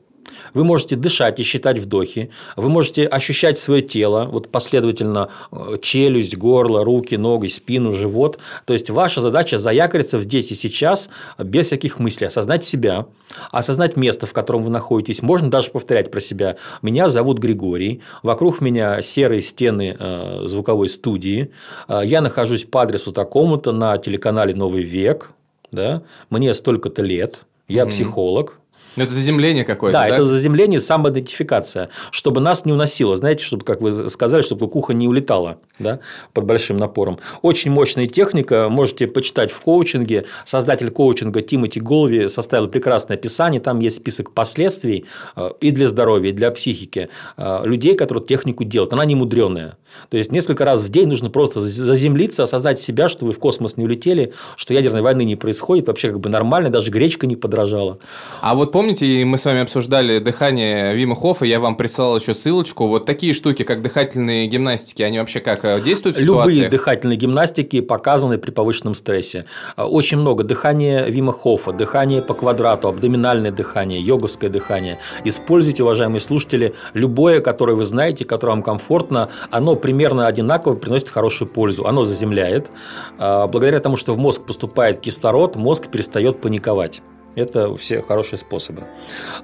Вы 0.55 0.65
можете 0.65 0.97
дышать 0.97 1.41
и 1.41 1.43
считать 1.43 1.79
вдохи, 1.79 2.31
вы 2.57 2.69
можете 2.69 3.07
ощущать 3.07 3.59
свое 3.59 3.83
тело, 3.83 4.27
вот 4.27 4.49
последовательно 4.49 5.31
э, 5.53 5.79
челюсть, 5.83 6.37
горло, 6.37 6.85
руки, 6.85 7.17
ноги, 7.17 7.47
спину, 7.47 7.93
живот. 7.93 8.39
То 8.65 8.73
есть 8.73 8.91
ваша 8.91 9.21
задача 9.21 9.59
заякориться 9.59 10.21
здесь 10.21 10.51
и 10.51 10.55
сейчас 10.55 11.11
без 11.39 11.67
всяких 11.67 11.99
мыслей, 11.99 12.29
осознать 12.29 12.65
себя, 12.65 13.07
осознать 13.51 13.97
место, 13.97 14.27
в 14.27 14.33
котором 14.33 14.63
вы 14.63 14.71
находитесь. 14.71 15.23
Можно 15.23 15.51
даже 15.51 15.71
повторять 15.71 16.11
про 16.11 16.21
себя. 16.21 16.57
Меня 16.83 17.09
зовут 17.09 17.39
Григорий, 17.39 18.01
вокруг 18.23 18.61
меня 18.61 19.03
серые 19.03 19.43
стены 19.43 19.97
э, 19.99 20.43
звуковой 20.47 20.89
студии, 20.89 21.51
э, 21.89 22.03
я 22.05 22.21
нахожусь 22.21 22.65
по 22.65 22.83
адресу 22.83 23.13
такому-то 23.13 23.73
на 23.73 23.99
телеканале 23.99 24.55
Новый 24.55 24.83
век, 24.83 25.31
да? 25.73 26.03
мне 26.31 26.55
столько-то 26.55 27.03
лет, 27.03 27.41
я 27.69 27.83
mm-hmm. 27.83 27.91
психолог, 27.91 28.61
Это 29.05 29.13
заземление 29.13 29.65
какое-то, 29.65 29.99
да? 29.99 30.09
Да, 30.09 30.15
это 30.15 30.25
заземление, 30.25 30.81
самоидентификация, 30.81 31.91
чтобы 32.11 32.41
нас 32.41 32.65
не 32.65 32.73
уносило. 32.73 33.17
Знаете, 33.17 33.45
чтобы, 33.45 33.65
как 33.65 33.81
вы 33.81 34.09
сказали, 34.11 34.43
чтобы 34.43 34.61
кукуха 34.61 34.95
не 34.95 35.09
улетала 35.09 35.59
да, 35.79 36.01
под 36.33 36.45
большим 36.45 36.77
напором. 36.77 37.19
Очень 37.43 37.71
мощная 37.71 38.07
техника, 38.07 38.69
можете 38.71 39.07
почитать 39.07 39.51
в 39.51 39.61
коучинге. 39.61 40.25
Создатель 40.45 40.91
коучинга 40.91 41.43
Тимоти 41.43 41.81
Голви 41.81 42.29
составил 42.29 42.69
прекрасное 42.69 43.17
описание, 43.17 43.61
там 43.61 43.81
есть 43.81 43.97
список 43.97 44.33
последствий 44.33 45.07
э, 45.37 45.51
и 45.61 45.71
для 45.71 45.89
здоровья, 45.89 46.31
и 46.31 46.33
для 46.33 46.51
психики 46.51 47.09
э, 47.37 47.61
людей, 47.65 47.95
которые 47.95 48.25
технику 48.25 48.65
делают. 48.65 48.93
Она 48.93 49.05
не 49.05 49.15
мудреная. 49.15 49.77
То 50.11 50.17
есть, 50.17 50.33
несколько 50.33 50.65
раз 50.65 50.83
в 50.83 50.89
день 50.89 51.09
нужно 51.09 51.31
просто 51.31 51.61
заземлиться, 51.61 52.43
осознать 52.43 52.79
себя, 52.79 53.09
что 53.09 53.27
вы 53.27 53.33
в 53.33 53.39
космос 53.39 53.77
не 53.77 53.85
улетели, 53.85 54.33
что 54.57 54.75
ядерной 54.75 55.03
войны 55.03 55.25
не 55.25 55.37
происходит, 55.37 55.89
вообще 55.89 56.11
как 56.11 56.21
бы 56.21 56.29
нормально, 56.29 56.71
даже 56.71 56.91
гречка 56.91 57.27
не 57.27 57.37
подражала. 57.37 57.99
А 58.41 58.55
вот 58.55 58.73
помните, 58.73 58.88
мы 58.89 59.37
с 59.37 59.45
вами 59.45 59.61
обсуждали 59.61 60.19
дыхание 60.19 60.95
Вима 60.95 61.15
Хоффа, 61.15 61.45
я 61.45 61.61
вам 61.61 61.77
присылал 61.77 62.17
еще 62.17 62.33
ссылочку. 62.33 62.87
Вот 62.87 63.05
такие 63.05 63.35
штуки, 63.35 63.63
как 63.63 63.83
дыхательные 63.83 64.47
гимнастики, 64.47 65.03
они 65.03 65.19
вообще 65.19 65.41
как 65.41 65.63
э, 65.65 65.81
действуют 65.83 66.17
в 66.17 66.21
ситуациях? 66.21 66.55
Любые 66.55 66.71
дыхательные 66.71 67.17
гимнастики 67.19 67.83
показаны 67.83 68.39
при 68.39 68.51
повышенном 68.51 68.95
стрессе. 68.95 69.45
Э, 69.77 69.83
очень 69.83 70.17
много 70.17 70.43
дыхания 70.43 71.05
Вима 71.05 71.35
Хоффа, 71.35 71.73
дыхание 71.73 72.23
по 72.23 72.33
квадрату, 72.33 72.89
абдоминальное 72.89 73.51
дыхание, 73.51 74.01
йоговское 74.01 74.49
дыхание. 74.49 74.99
Используйте, 75.25 75.83
уважаемые 75.83 76.21
слушатели, 76.21 76.75
любое, 76.95 77.41
которое 77.41 77.75
вы 77.75 77.85
знаете, 77.85 78.25
которое 78.25 78.53
вам 78.53 78.63
комфортно, 78.63 79.29
оно 79.51 79.77
примерно 79.77 80.27
одинаково 80.27 80.77
приносит 80.77 81.11
хорошую 81.11 81.51
пользу. 81.51 81.87
Оно 81.87 82.05
заземляет. 82.05 82.71
Э, 83.19 83.47
благодаря 83.49 83.81
тому, 83.81 83.97
что 83.97 84.15
в 84.15 84.19
мозг 84.19 84.47
поступает 84.47 85.01
кислород, 85.01 85.57
мозг 85.57 85.89
перестает 85.89 86.41
паниковать. 86.41 87.03
Это 87.39 87.75
все 87.77 88.03
хорошие 88.03 88.39
способы. 88.39 88.83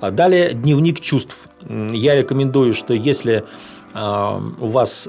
А 0.00 0.10
далее 0.10 0.52
дневник 0.52 1.00
чувств. 1.00 1.46
Я 1.68 2.16
рекомендую, 2.16 2.74
что 2.74 2.92
если 2.92 3.44
у 3.94 4.66
вас, 4.66 5.08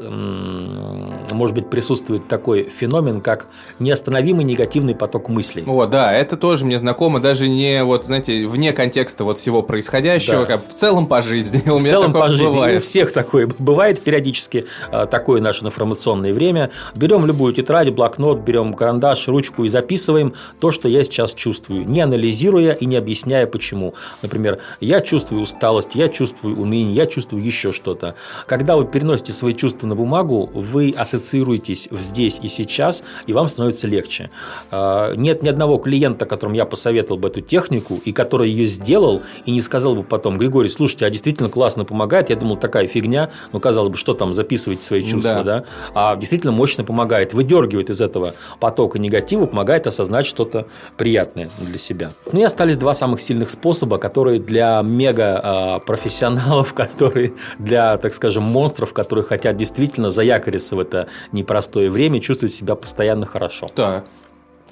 может 1.31 1.55
быть, 1.55 1.69
присутствует 1.69 2.27
такой 2.27 2.69
феномен, 2.69 3.21
как 3.21 3.47
неостановимый 3.79 4.45
негативный 4.45 4.93
поток 4.93 5.27
мыслей. 5.29 5.63
О, 5.65 5.85
да, 5.87 6.13
это 6.13 6.37
тоже 6.37 6.65
мне 6.65 6.77
знакомо, 6.77 7.19
даже 7.19 7.47
не 7.47 7.83
вот, 7.83 8.05
знаете, 8.05 8.45
вне 8.45 8.73
контекста 8.73 9.23
вот 9.23 9.39
всего 9.39 9.63
происходящего, 9.63 10.41
да. 10.41 10.45
как 10.45 10.67
в 10.67 10.73
целом 10.73 11.07
по 11.07 11.21
жизни. 11.21 11.63
У 11.69 11.77
в 11.77 11.81
меня 11.81 11.91
целом 11.91 12.13
по 12.13 12.29
жизни. 12.29 12.45
Бывает. 12.45 12.81
У 12.81 12.83
всех 12.83 13.11
такое 13.11 13.49
бывает 13.57 14.01
периодически, 14.01 14.65
а, 14.91 15.05
такое 15.05 15.41
наше 15.41 15.65
информационное 15.65 16.33
время. 16.33 16.69
Берем 16.95 17.25
любую 17.25 17.53
тетрадь, 17.53 17.89
блокнот, 17.89 18.39
берем 18.39 18.73
карандаш, 18.73 19.27
ручку 19.27 19.63
и 19.63 19.69
записываем 19.69 20.33
то, 20.59 20.71
что 20.71 20.87
я 20.87 21.03
сейчас 21.03 21.33
чувствую, 21.33 21.87
не 21.87 22.01
анализируя 22.01 22.73
и 22.73 22.85
не 22.85 22.97
объясняя 22.97 23.47
почему. 23.47 23.95
Например, 24.21 24.59
я 24.79 25.01
чувствую 25.01 25.41
усталость, 25.41 25.95
я 25.95 26.09
чувствую 26.09 26.59
уныние, 26.59 26.93
я 26.93 27.05
чувствую 27.05 27.43
еще 27.43 27.71
что-то. 27.71 28.15
Когда 28.45 28.74
вы 28.75 28.85
переносите 28.85 29.33
свои 29.33 29.53
чувства 29.53 29.88
на 29.88 29.95
бумагу, 29.95 30.49
вы 30.53 30.93
ассоциируетесь 30.95 31.88
в 31.91 31.99
здесь 32.01 32.39
и 32.41 32.47
сейчас, 32.47 33.03
и 33.27 33.33
вам 33.33 33.47
становится 33.47 33.88
легче. 33.88 34.29
А, 34.71 35.13
нет 35.15 35.43
ни 35.43 35.49
одного 35.49 35.77
клиента, 35.77 36.25
которому 36.25 36.55
я 36.55 36.65
посоветовал 36.65 37.19
бы 37.19 37.27
эту 37.27 37.41
технику, 37.41 37.99
и 38.03 38.11
который 38.11 38.49
ее 38.49 38.65
сделал, 38.65 39.21
и 39.45 39.51
не 39.51 39.61
сказал 39.61 39.95
бы 39.95 40.03
потом, 40.03 40.38
Григорий, 40.38 40.69
слушайте, 40.69 41.05
а 41.05 41.09
действительно 41.09 41.49
классно 41.49 41.85
помогает. 41.85 42.29
Я 42.29 42.35
думал, 42.35 42.57
такая 42.57 42.88
фигня, 42.88 43.29
ну, 43.51 43.59
казалось 43.59 43.91
бы, 43.91 43.97
что 43.97 44.13
там 44.13 44.33
записывать 44.33 44.83
свои 44.83 45.01
чувства, 45.01 45.43
да. 45.43 45.43
да? 45.43 45.65
А 45.93 46.15
действительно 46.15 46.51
мощно 46.51 46.83
помогает, 46.83 47.33
выдергивает 47.33 47.89
из 47.89 48.01
этого 48.01 48.33
потока 48.59 48.99
негатива, 48.99 49.45
помогает 49.45 49.88
осознать 49.88 50.25
что-то 50.25 50.67
приятное 50.97 51.49
для 51.59 51.77
себя. 51.77 52.11
Ну 52.31 52.39
и 52.39 52.43
остались 52.43 52.77
два 52.77 52.93
самых 52.93 53.21
сильных 53.21 53.49
способа, 53.49 53.97
которые 53.97 54.39
для 54.39 54.81
мега 54.81 55.41
а, 55.43 55.79
которые 56.75 57.33
для, 57.59 57.97
так 57.97 58.13
скажем, 58.13 58.43
монстров, 58.65 58.93
которые 58.93 59.23
хотят 59.23 59.58
действительно 59.58 60.10
заякориться 60.10 60.75
в 60.75 60.80
это 60.80 61.08
непростое 61.32 61.91
время, 61.91 62.19
чувствовать 62.19 62.54
себя 62.54 62.75
постоянно 62.75 63.28
хорошо. 63.28 63.67
Так. 63.75 64.06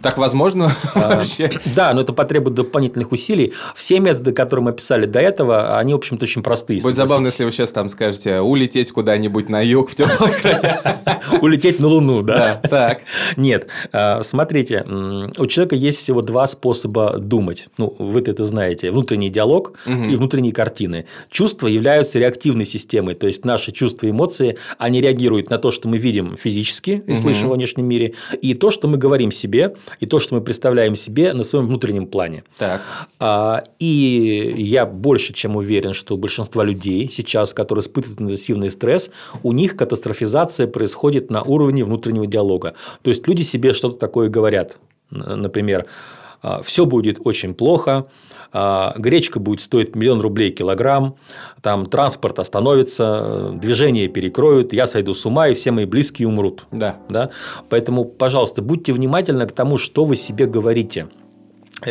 Так 0.04 0.18
возможно 0.18 0.72
а, 0.94 1.16
вообще? 1.16 1.50
Да, 1.76 1.94
но 1.94 2.02
это 2.02 2.12
потребует 2.12 2.56
дополнительных 2.56 3.12
усилий. 3.14 3.54
Все 3.76 4.00
методы, 4.00 4.34
которые 4.34 4.66
мы 4.66 4.72
описали 4.72 5.06
до 5.06 5.20
этого, 5.20 5.80
они, 5.80 5.94
в 5.94 5.98
общем-то, 5.98 6.26
очень 6.26 6.44
простые. 6.44 6.82
Будет 6.82 6.96
забавно, 6.96 7.28
если 7.28 7.46
вы 7.46 7.52
сейчас 7.52 7.72
там 7.72 7.88
скажете 7.88 8.42
улететь 8.42 8.92
куда-нибудь 8.92 9.48
на 9.50 9.62
юг 9.62 9.90
в 9.90 9.96
теплые 9.96 10.34
края. 10.42 11.02
Улететь 11.42 11.80
на 11.80 11.88
Луну, 11.88 12.22
да? 12.22 12.60
Да, 12.62 12.68
так. 12.68 13.02
Нет, 13.38 13.68
а, 13.94 14.22
смотрите, 14.24 14.84
у 15.38 15.48
человека 15.48 15.76
есть 15.76 16.00
всего 16.00 16.22
два 16.22 16.48
способа 16.48 17.18
думать. 17.18 17.70
Ну, 17.78 17.96
вы 17.98 18.20
это 18.20 18.46
знаете. 18.46 18.92
Внутренний 18.92 19.30
диалог 19.30 19.74
и 19.86 20.16
внутренние 20.16 20.52
картины. 20.54 21.06
Чувства 21.32 21.68
являются 21.68 22.20
реактивной 22.20 22.66
системой, 22.66 23.16
то 23.16 23.28
есть 23.28 23.46
наши 23.46 23.72
чувства 23.72 24.08
и 24.08 24.10
эмоции, 24.10 24.58
они 24.78 25.00
реагируют 25.00 25.50
на 25.50 25.58
то, 25.58 25.72
что 25.72 25.88
мы 25.88 25.98
видим 25.98 26.36
физически 26.36 27.04
и 27.08 27.14
слышим 27.14 27.48
во 27.48 27.56
внешнем 27.56 27.86
мире, 27.86 28.14
и 28.42 28.54
то, 28.54 28.70
что 28.70 28.88
мы 28.88 28.98
говорим 28.98 29.32
себе, 29.32 29.76
и 30.00 30.06
то, 30.06 30.20
что 30.20 30.36
мы 30.36 30.42
представляем 30.42 30.96
себе 30.96 31.34
на 31.34 31.44
своем 31.44 31.68
внутреннем 31.68 32.08
плане. 32.08 32.44
Так. 32.58 32.82
А, 33.20 33.64
и 33.80 34.54
я 34.58 34.86
больше 34.86 35.34
чем 35.34 35.56
уверен, 35.56 35.94
что 35.94 36.16
у 36.16 36.18
большинства 36.18 36.64
людей 36.64 37.10
сейчас, 37.10 37.54
которые 37.54 37.82
испытывают 37.82 38.22
интенсивный 38.22 38.70
стресс, 38.70 39.12
у 39.44 39.52
них 39.52 39.76
катастрофизация 39.76 40.68
происходит 40.68 41.30
на 41.30 41.44
уровне 41.44 41.84
внутреннего 41.84 42.28
диалога. 42.28 42.76
То 43.02 43.10
есть 43.10 43.28
люди 43.28 43.42
себе 43.42 43.74
что-то 43.74 43.98
такое 43.98 44.30
говорят. 44.30 44.78
Например, 45.10 45.82
«А, 45.82 46.23
все 46.64 46.86
будет 46.86 47.20
очень 47.24 47.54
плохо, 47.54 48.08
а, 48.54 48.94
гречка 48.98 49.40
будет 49.40 49.62
стоить 49.62 49.96
миллион 49.96 50.22
рублей 50.22 50.52
килограмм, 50.52 51.16
там 51.62 51.88
транспорт 51.88 52.38
остановится, 52.38 53.52
движение 53.56 54.08
перекроют, 54.08 54.74
я 54.74 54.86
сойду 54.86 55.16
с 55.16 55.26
ума, 55.26 55.48
и 55.48 55.56
все 55.56 55.72
мои 55.72 55.86
близкие 55.86 56.28
умрут. 56.28 56.66
Да. 56.72 56.98
Да? 57.10 57.32
Поэтому, 57.70 58.06
пожалуйста, 58.06 58.62
будьте 58.62 58.94
внимательны 58.94 59.48
к 59.48 59.52
тому, 59.52 59.78
что 59.78 60.06
вы 60.06 60.16
себе 60.16 60.46
говорите. 60.46 61.08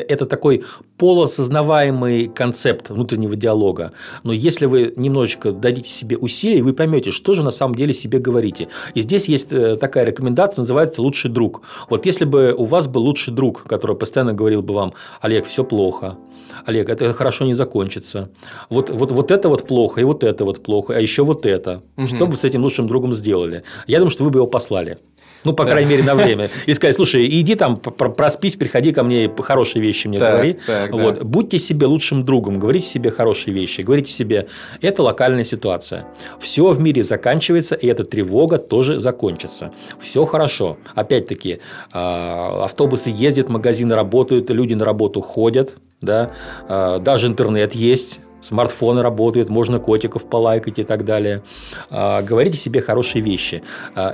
Это 0.00 0.26
такой 0.26 0.64
полуосознаваемый 0.98 2.28
концепт 2.28 2.90
внутреннего 2.90 3.36
диалога. 3.36 3.92
Но 4.22 4.32
если 4.32 4.66
вы 4.66 4.92
немножечко 4.96 5.52
дадите 5.52 5.88
себе 5.88 6.16
усилий, 6.16 6.62
вы 6.62 6.72
поймете, 6.72 7.10
что 7.10 7.34
же 7.34 7.42
на 7.42 7.50
самом 7.50 7.74
деле 7.74 7.92
себе 7.92 8.18
говорите. 8.18 8.68
И 8.94 9.02
здесь 9.02 9.28
есть 9.28 9.52
э, 9.52 9.76
такая 9.76 10.04
рекомендация, 10.04 10.62
называется 10.62 11.02
«лучший 11.02 11.30
друг». 11.30 11.62
Вот 11.88 12.06
если 12.06 12.24
бы 12.24 12.54
у 12.56 12.64
вас 12.64 12.88
был 12.88 13.02
лучший 13.02 13.32
друг, 13.32 13.64
который 13.64 13.96
постоянно 13.96 14.32
говорил 14.32 14.62
бы 14.62 14.74
вам, 14.74 14.94
Олег, 15.20 15.46
все 15.46 15.64
плохо, 15.64 16.16
Олег, 16.64 16.88
это 16.88 17.12
хорошо 17.12 17.44
не 17.44 17.54
закончится. 17.54 18.30
Вот, 18.68 18.90
вот, 18.90 19.10
вот 19.10 19.30
это 19.30 19.48
вот 19.48 19.66
плохо, 19.66 20.00
и 20.00 20.04
вот 20.04 20.22
это 20.24 20.44
вот 20.44 20.62
плохо, 20.62 20.94
а 20.96 21.00
еще 21.00 21.24
вот 21.24 21.46
это. 21.46 21.82
Угу. 21.96 22.06
Что 22.06 22.26
бы 22.26 22.36
с 22.36 22.44
этим 22.44 22.62
лучшим 22.62 22.86
другом 22.86 23.12
сделали? 23.14 23.64
Я 23.86 23.98
думаю, 23.98 24.10
что 24.10 24.24
вы 24.24 24.30
бы 24.30 24.38
его 24.38 24.46
послали. 24.46 24.98
Ну, 25.44 25.52
по 25.52 25.64
да. 25.64 25.70
крайней 25.72 25.90
мере, 25.90 26.02
на 26.02 26.14
время. 26.14 26.48
И 26.66 26.74
сказать, 26.74 26.94
слушай, 26.96 27.26
иди 27.26 27.54
там, 27.54 27.76
проспись, 27.76 28.56
приходи 28.56 28.92
ко 28.92 29.02
мне, 29.02 29.30
хорошие 29.40 29.82
вещи 29.82 30.06
мне 30.06 30.18
так, 30.18 30.32
говори. 30.32 30.58
Так, 30.66 30.92
вот. 30.92 31.18
Да. 31.18 31.24
Будьте 31.24 31.58
себе 31.58 31.86
лучшим 31.86 32.24
другом, 32.24 32.58
говорите 32.58 32.86
себе 32.86 33.10
хорошие 33.10 33.54
вещи, 33.54 33.80
говорите 33.80 34.12
себе, 34.12 34.46
это 34.80 35.02
локальная 35.02 35.44
ситуация. 35.44 36.06
Все 36.40 36.70
в 36.70 36.80
мире 36.80 37.02
заканчивается, 37.02 37.74
и 37.74 37.86
эта 37.86 38.04
тревога 38.04 38.58
тоже 38.58 39.00
закончится. 39.00 39.72
Все 40.00 40.24
хорошо. 40.24 40.78
Опять-таки, 40.94 41.58
а, 41.92 42.64
автобусы 42.64 43.10
ездят, 43.10 43.48
магазины 43.48 43.94
работают, 43.94 44.50
люди 44.50 44.74
на 44.74 44.84
работу 44.84 45.20
ходят, 45.20 45.74
да, 46.00 46.32
а, 46.68 46.98
даже 46.98 47.26
интернет 47.26 47.74
есть, 47.74 48.20
смартфоны 48.42 49.02
работают, 49.02 49.48
можно 49.48 49.78
котиков 49.78 50.28
полайкать 50.28 50.78
и 50.78 50.84
так 50.84 51.04
далее. 51.04 51.42
А, 51.90 52.22
говорите 52.22 52.58
себе 52.58 52.80
хорошие 52.80 53.22
вещи. 53.22 53.62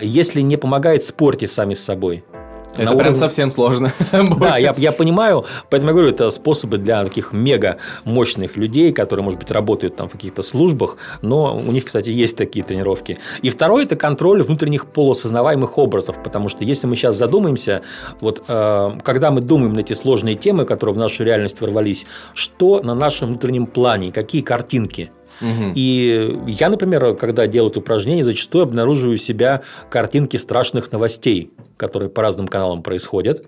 Если 0.01 0.41
не 0.41 0.57
помогает, 0.57 1.03
спорьте 1.03 1.47
сами 1.47 1.75
с 1.75 1.85
собой. 1.85 2.25
Это 2.75 2.91
прям 2.91 2.97
уровне... 2.97 3.15
совсем 3.15 3.51
сложно. 3.51 3.93
Да, 4.39 4.57
я, 4.57 4.75
я 4.77 4.93
понимаю, 4.93 5.45
поэтому 5.71 5.91
я 5.91 5.95
говорю, 5.95 6.11
это 6.11 6.31
способы 6.31 6.79
для 6.79 7.05
таких 7.05 7.33
мега 7.33 7.79
мощных 8.05 8.57
людей, 8.57 8.93
которые, 8.93 9.25
может 9.25 9.39
быть, 9.39 9.51
работают 9.51 9.97
там 9.97 10.09
в 10.09 10.13
каких-то 10.13 10.43
службах, 10.43 10.97
но 11.23 11.57
у 11.57 11.73
них, 11.73 11.87
кстати, 11.87 12.11
есть 12.11 12.37
такие 12.37 12.65
тренировки. 12.65 13.19
И 13.43 13.51
второе– 13.51 13.85
это 13.87 13.97
контроль 13.97 14.43
внутренних 14.43 14.87
полуосознаваемых 14.87 15.79
образов, 15.79 16.17
потому 16.23 16.49
что 16.49 16.65
если 16.65 16.87
мы 16.87 16.97
сейчас 16.97 17.17
задумаемся, 17.17 17.83
вот 18.21 18.45
э, 18.49 18.91
когда 19.03 19.31
мы 19.31 19.41
думаем 19.41 19.73
на 19.73 19.81
эти 19.81 19.95
сложные 19.95 20.35
темы, 20.35 20.65
которые 20.65 20.95
в 20.95 20.99
нашу 20.99 21.25
реальность 21.25 21.61
ворвались, 21.61 22.07
что 22.35 22.81
на 22.83 22.95
нашем 22.95 23.29
внутреннем 23.29 23.67
плане, 23.67 24.13
какие 24.13 24.43
картинки– 24.43 25.11
И 25.75 26.37
я, 26.47 26.69
например, 26.69 27.15
когда 27.17 27.47
делаю 27.47 27.71
это 27.71 27.81
упражнение, 27.81 28.25
зачастую 28.25 28.65
обнаруживаю 28.65 29.17
себя 29.19 29.63
картинки 29.91 30.37
страшных 30.37 30.93
новостей, 30.93 31.51
которые 31.77 32.11
по 32.11 32.23
разным 32.23 32.49
каналам 32.49 32.83
происходят. 32.83 33.47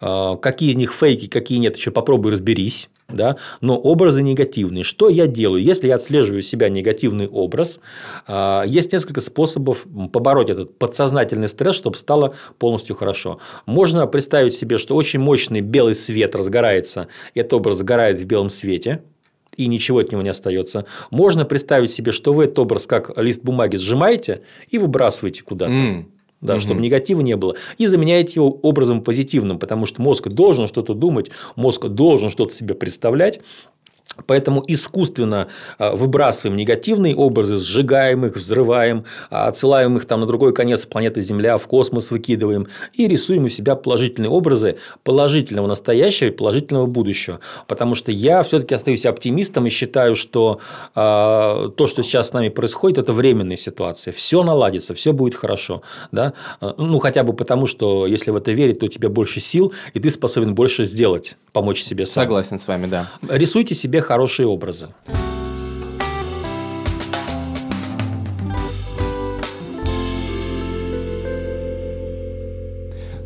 А, 0.00 0.36
какие 0.36 0.70
из 0.70 0.76
них 0.76 0.92
фейки, 0.92 1.26
какие 1.26 1.58
нет, 1.58 1.76
еще 1.76 1.90
попробуй 1.90 2.32
разберись. 2.32 2.88
Да? 3.08 3.36
Но 3.62 3.78
образы 3.78 4.22
негативные. 4.22 4.84
Что 4.84 5.08
я 5.08 5.26
делаю? 5.26 5.62
Если 5.62 5.88
я 5.88 5.94
отслеживаю 5.94 6.42
себя 6.42 6.68
негативный 6.68 7.26
образ, 7.26 7.80
а, 8.26 8.64
есть 8.66 8.92
несколько 8.92 9.22
способов 9.22 9.86
побороть 10.12 10.50
этот 10.50 10.78
подсознательный 10.78 11.48
стресс, 11.48 11.74
чтобы 11.74 11.96
стало 11.96 12.34
полностью 12.58 12.94
хорошо. 12.94 13.38
Можно 13.64 14.06
представить 14.06 14.52
себе, 14.52 14.76
что 14.76 14.94
очень 14.94 15.20
мощный 15.20 15.62
белый 15.62 15.94
свет 15.94 16.34
разгорается, 16.34 17.08
этот 17.34 17.54
образ 17.54 17.78
сгорает 17.78 18.20
в 18.20 18.24
белом 18.26 18.50
свете, 18.50 19.02
и 19.58 19.66
ничего 19.66 19.98
от 19.98 20.12
него 20.12 20.22
не 20.22 20.30
остается. 20.30 20.86
Можно 21.10 21.44
представить 21.44 21.90
себе, 21.90 22.12
что 22.12 22.32
вы 22.32 22.44
этот 22.44 22.60
образ 22.60 22.86
как 22.86 23.18
лист 23.18 23.42
бумаги 23.42 23.76
сжимаете 23.76 24.40
и 24.70 24.78
выбрасываете 24.78 25.42
куда-то. 25.42 25.72
Mm 25.72 26.04
да, 26.40 26.54
угу. 26.54 26.60
чтобы 26.60 26.80
негатива 26.80 27.20
не 27.20 27.36
было, 27.36 27.56
и 27.78 27.86
заменяете 27.86 28.34
его 28.36 28.50
образом 28.62 29.02
позитивным, 29.02 29.58
потому 29.58 29.86
что 29.86 30.00
мозг 30.00 30.28
должен 30.28 30.68
что-то 30.68 30.94
думать, 30.94 31.30
мозг 31.56 31.86
должен 31.86 32.30
что-то 32.30 32.54
себе 32.54 32.74
представлять, 32.74 33.40
Поэтому 34.26 34.62
искусственно 34.66 35.48
а, 35.78 35.94
выбрасываем 35.94 36.56
негативные 36.56 37.14
образы, 37.14 37.58
сжигаем 37.58 38.26
их, 38.26 38.36
взрываем, 38.36 39.04
а, 39.30 39.48
отсылаем 39.48 39.96
их 39.96 40.04
там 40.06 40.20
на 40.20 40.26
другой 40.26 40.52
конец 40.52 40.86
планеты 40.86 41.20
Земля, 41.20 41.58
в 41.58 41.66
космос 41.66 42.10
выкидываем 42.10 42.68
и 42.94 43.06
рисуем 43.06 43.44
у 43.44 43.48
себя 43.48 43.74
положительные 43.74 44.30
образы 44.30 44.76
положительного 45.04 45.66
настоящего 45.66 46.28
и 46.28 46.30
положительного 46.30 46.86
будущего. 46.86 47.40
Потому 47.66 47.94
что 47.94 48.12
я 48.12 48.42
все-таки 48.42 48.74
остаюсь 48.74 49.06
оптимистом 49.06 49.66
и 49.66 49.70
считаю, 49.70 50.14
что 50.14 50.60
э, 50.94 50.98
то, 51.76 51.86
что 51.86 52.02
сейчас 52.02 52.28
с 52.28 52.32
нами 52.32 52.48
происходит, 52.48 52.98
это 52.98 53.12
временная 53.12 53.56
ситуация. 53.56 54.12
Все 54.12 54.42
наладится, 54.42 54.94
все 54.94 55.12
будет 55.12 55.34
хорошо. 55.34 55.82
Да? 56.12 56.34
Ну, 56.60 56.98
хотя 56.98 57.22
бы 57.22 57.32
потому, 57.32 57.66
что 57.66 58.06
если 58.06 58.30
в 58.30 58.36
это 58.36 58.52
верить, 58.52 58.80
то 58.80 58.86
у 58.86 58.88
тебя 58.88 59.08
больше 59.08 59.40
сил, 59.40 59.72
и 59.94 60.00
ты 60.00 60.10
способен 60.10 60.54
больше 60.54 60.84
сделать, 60.84 61.36
помочь 61.52 61.82
себе 61.82 62.06
сам. 62.06 62.24
Согласен 62.24 62.58
с 62.58 62.66
вами, 62.68 62.86
да. 62.86 63.10
Рисуйте 63.28 63.74
себе 63.74 64.00
хорошие 64.08 64.46
образы. 64.46 64.88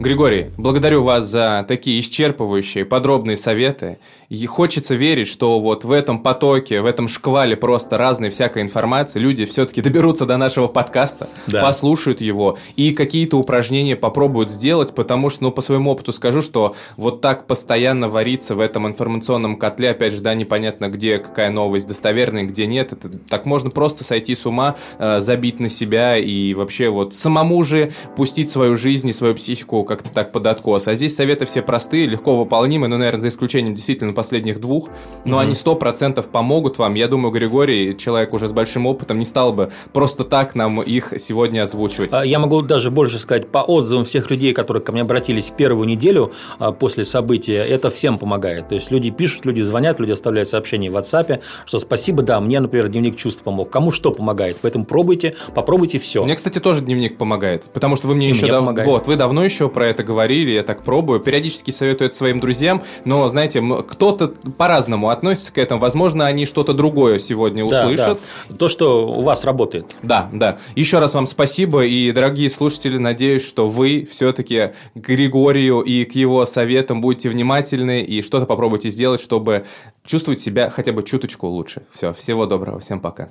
Григорий, 0.03 0.47
благодарю 0.57 1.05
вас 1.05 1.29
за 1.29 1.65
такие 1.69 2.01
исчерпывающие, 2.01 2.85
подробные 2.85 3.37
советы. 3.37 3.99
И 4.29 4.47
хочется 4.47 4.97
верить, 4.97 5.29
что 5.29 5.61
вот 5.61 5.85
в 5.85 5.93
этом 5.93 6.23
потоке, 6.23 6.81
в 6.81 6.87
этом 6.87 7.07
шквале 7.07 7.55
просто 7.55 7.99
разной 7.99 8.31
всякой 8.31 8.62
информации 8.62 9.21
люди 9.21 9.45
все-таки 9.45 9.81
доберутся 9.81 10.27
до 10.27 10.38
нашего 10.38 10.67
подкаста, 10.67 11.29
да. 11.47 11.62
послушают 11.62 12.21
его 12.21 12.59
и 12.75 12.93
какие-то 12.93 13.37
упражнения 13.37 13.95
попробуют 13.95 14.51
сделать, 14.51 14.93
потому 14.95 15.31
что, 15.31 15.45
ну, 15.45 15.53
по 15.53 15.61
своему 15.61 15.91
опыту 15.91 16.12
скажу, 16.12 16.43
что 16.43 16.75
вот 16.97 17.21
так 17.21 17.47
постоянно 17.47 18.09
вариться 18.09 18.57
в 18.57 18.61
этом 18.61 18.88
информационном 18.88 19.57
котле, 19.57 19.91
опять 19.91 20.15
же, 20.15 20.21
да, 20.21 20.35
непонятно, 20.35 20.88
где 20.88 21.19
какая 21.19 21.51
новость 21.51 21.87
достоверная, 21.87 22.43
где 22.45 22.67
нет, 22.67 22.93
это 22.93 23.11
так 23.29 23.45
можно 23.45 23.71
просто 23.71 24.03
сойти 24.03 24.35
с 24.35 24.47
ума, 24.47 24.77
э, 24.99 25.21
забить 25.21 25.61
на 25.61 25.69
себя 25.69 26.17
и 26.17 26.55
вообще 26.55 26.88
вот 26.88 27.15
самому 27.15 27.62
же 27.62 27.93
пустить 28.17 28.49
свою 28.51 28.77
жизнь 28.77 29.09
и 29.11 29.12
свою 29.12 29.35
психику 29.35 29.85
как-то 29.92 30.11
так 30.11 30.33
под 30.33 30.46
откос. 30.46 30.88
А 30.88 30.94
здесь 30.94 31.14
советы 31.14 31.44
все 31.44 31.62
простые, 31.62 32.07
легко 32.07 32.37
выполнимы, 32.37 32.88
ну, 32.88 32.96
наверное, 32.96 33.20
за 33.20 33.28
исключением 33.28 33.74
действительно 33.74 34.12
последних 34.12 34.61
двух, 34.61 34.88
но 35.24 35.37
mm-hmm. 35.37 35.42
они 35.42 35.55
сто 35.55 35.74
процентов 35.74 36.28
помогут 36.28 36.78
вам. 36.78 36.94
Я 36.94 37.09
думаю, 37.09 37.33
Григорий, 37.33 37.96
человек 37.96 38.33
уже 38.33 38.48
с 38.48 38.52
большим 38.52 38.87
опытом, 38.87 39.18
не 39.18 39.24
стал 39.24 39.52
бы 39.52 39.70
просто 39.92 40.24
так 40.24 40.55
нам 40.55 40.81
их 40.81 41.12
сегодня 41.18 41.62
озвучивать. 41.62 42.11
А, 42.12 42.24
я 42.24 42.38
могу 42.38 42.62
даже 42.62 42.90
больше 42.90 43.18
сказать, 43.18 43.48
по 43.48 43.59
отзывам 43.59 44.05
всех 44.05 44.31
людей, 44.31 44.52
которые 44.52 44.83
ко 44.83 44.92
мне 44.92 45.02
обратились 45.02 45.50
первую 45.50 45.87
неделю 45.87 46.33
а, 46.59 46.72
после 46.72 47.05
события, 47.05 47.64
это 47.64 47.90
всем 47.90 48.16
помогает. 48.16 48.68
То 48.68 48.74
есть 48.74 48.90
люди 48.90 49.11
пишут, 49.11 49.44
люди 49.44 49.61
звонят, 49.61 50.00
люди 50.00 50.12
оставляют 50.12 50.48
сообщения 50.48 50.90
в 50.90 50.96
WhatsApp, 50.96 51.40
что 51.66 51.78
спасибо, 51.78 52.22
да, 52.22 52.40
мне, 52.40 52.61
например, 52.61 52.88
дневник 52.88 53.16
чувств 53.16 53.42
помог. 53.42 53.70
Кому 53.70 53.90
что 53.90 54.11
помогает. 54.11 54.57
Поэтому 54.62 54.85
пробуйте, 54.85 55.35
попробуйте 55.55 55.98
все. 55.98 56.24
Мне, 56.24 56.37
кстати, 56.37 56.59
тоже 56.59 56.83
дневник 56.83 57.18
помогает, 57.18 57.64
потому 57.72 57.96
что 57.96 58.09
вы 58.09 58.14
мне 58.14 58.28
И 58.28 58.33
еще 58.33 58.46
дав... 58.46 58.85
вот, 58.85 59.07
вы 59.07 59.16
давно 59.16 59.44
еще 59.44 59.68
про 59.68 59.82
это 59.87 60.03
говорили, 60.03 60.53
я 60.53 60.62
так 60.62 60.83
пробую. 60.83 61.21
Периодически 61.21 61.71
советую 61.71 62.09
это 62.09 62.16
своим 62.16 62.40
друзьям, 62.40 62.83
но, 63.05 63.29
знаете, 63.29 63.62
кто-то 63.88 64.29
по-разному 64.29 65.09
относятся 65.09 65.53
к 65.53 65.59
этому. 65.59 65.81
Возможно, 65.81 66.27
они 66.27 66.47
что-то 66.47 66.73
другое 66.73 67.18
сегодня 67.18 67.64
услышат. 67.64 68.18
Да. 68.49 68.57
То, 68.57 68.68
что 68.68 69.09
у 69.09 69.23
вас 69.23 69.45
работает. 69.45 69.97
Да, 70.03 70.29
да. 70.33 70.59
Еще 70.77 70.99
раз 70.99 71.14
вам 71.14 71.27
спасибо. 71.27 71.85
И, 71.85 72.12
дорогие 72.12 72.51
слушатели, 72.51 72.99
надеюсь, 72.99 73.47
что 73.47 73.68
вы 73.68 74.09
все-таки 74.11 74.73
к 74.95 74.99
Григорию 75.09 75.81
и 75.81 76.05
к 76.05 76.14
его 76.14 76.45
советам 76.47 77.01
будете 77.01 77.29
внимательны 77.29 78.03
и 78.03 78.23
что-то 78.23 78.47
попробуйте 78.47 78.90
сделать, 78.90 79.21
чтобы 79.21 79.64
чувствовать 80.05 80.40
себя 80.40 80.71
хотя 80.71 80.92
бы 80.92 81.03
чуточку 81.03 81.47
лучше. 81.47 81.83
Все, 81.92 82.12
всего 82.12 82.47
доброго. 82.47 82.81
Всем 82.81 83.01
пока. 83.01 83.31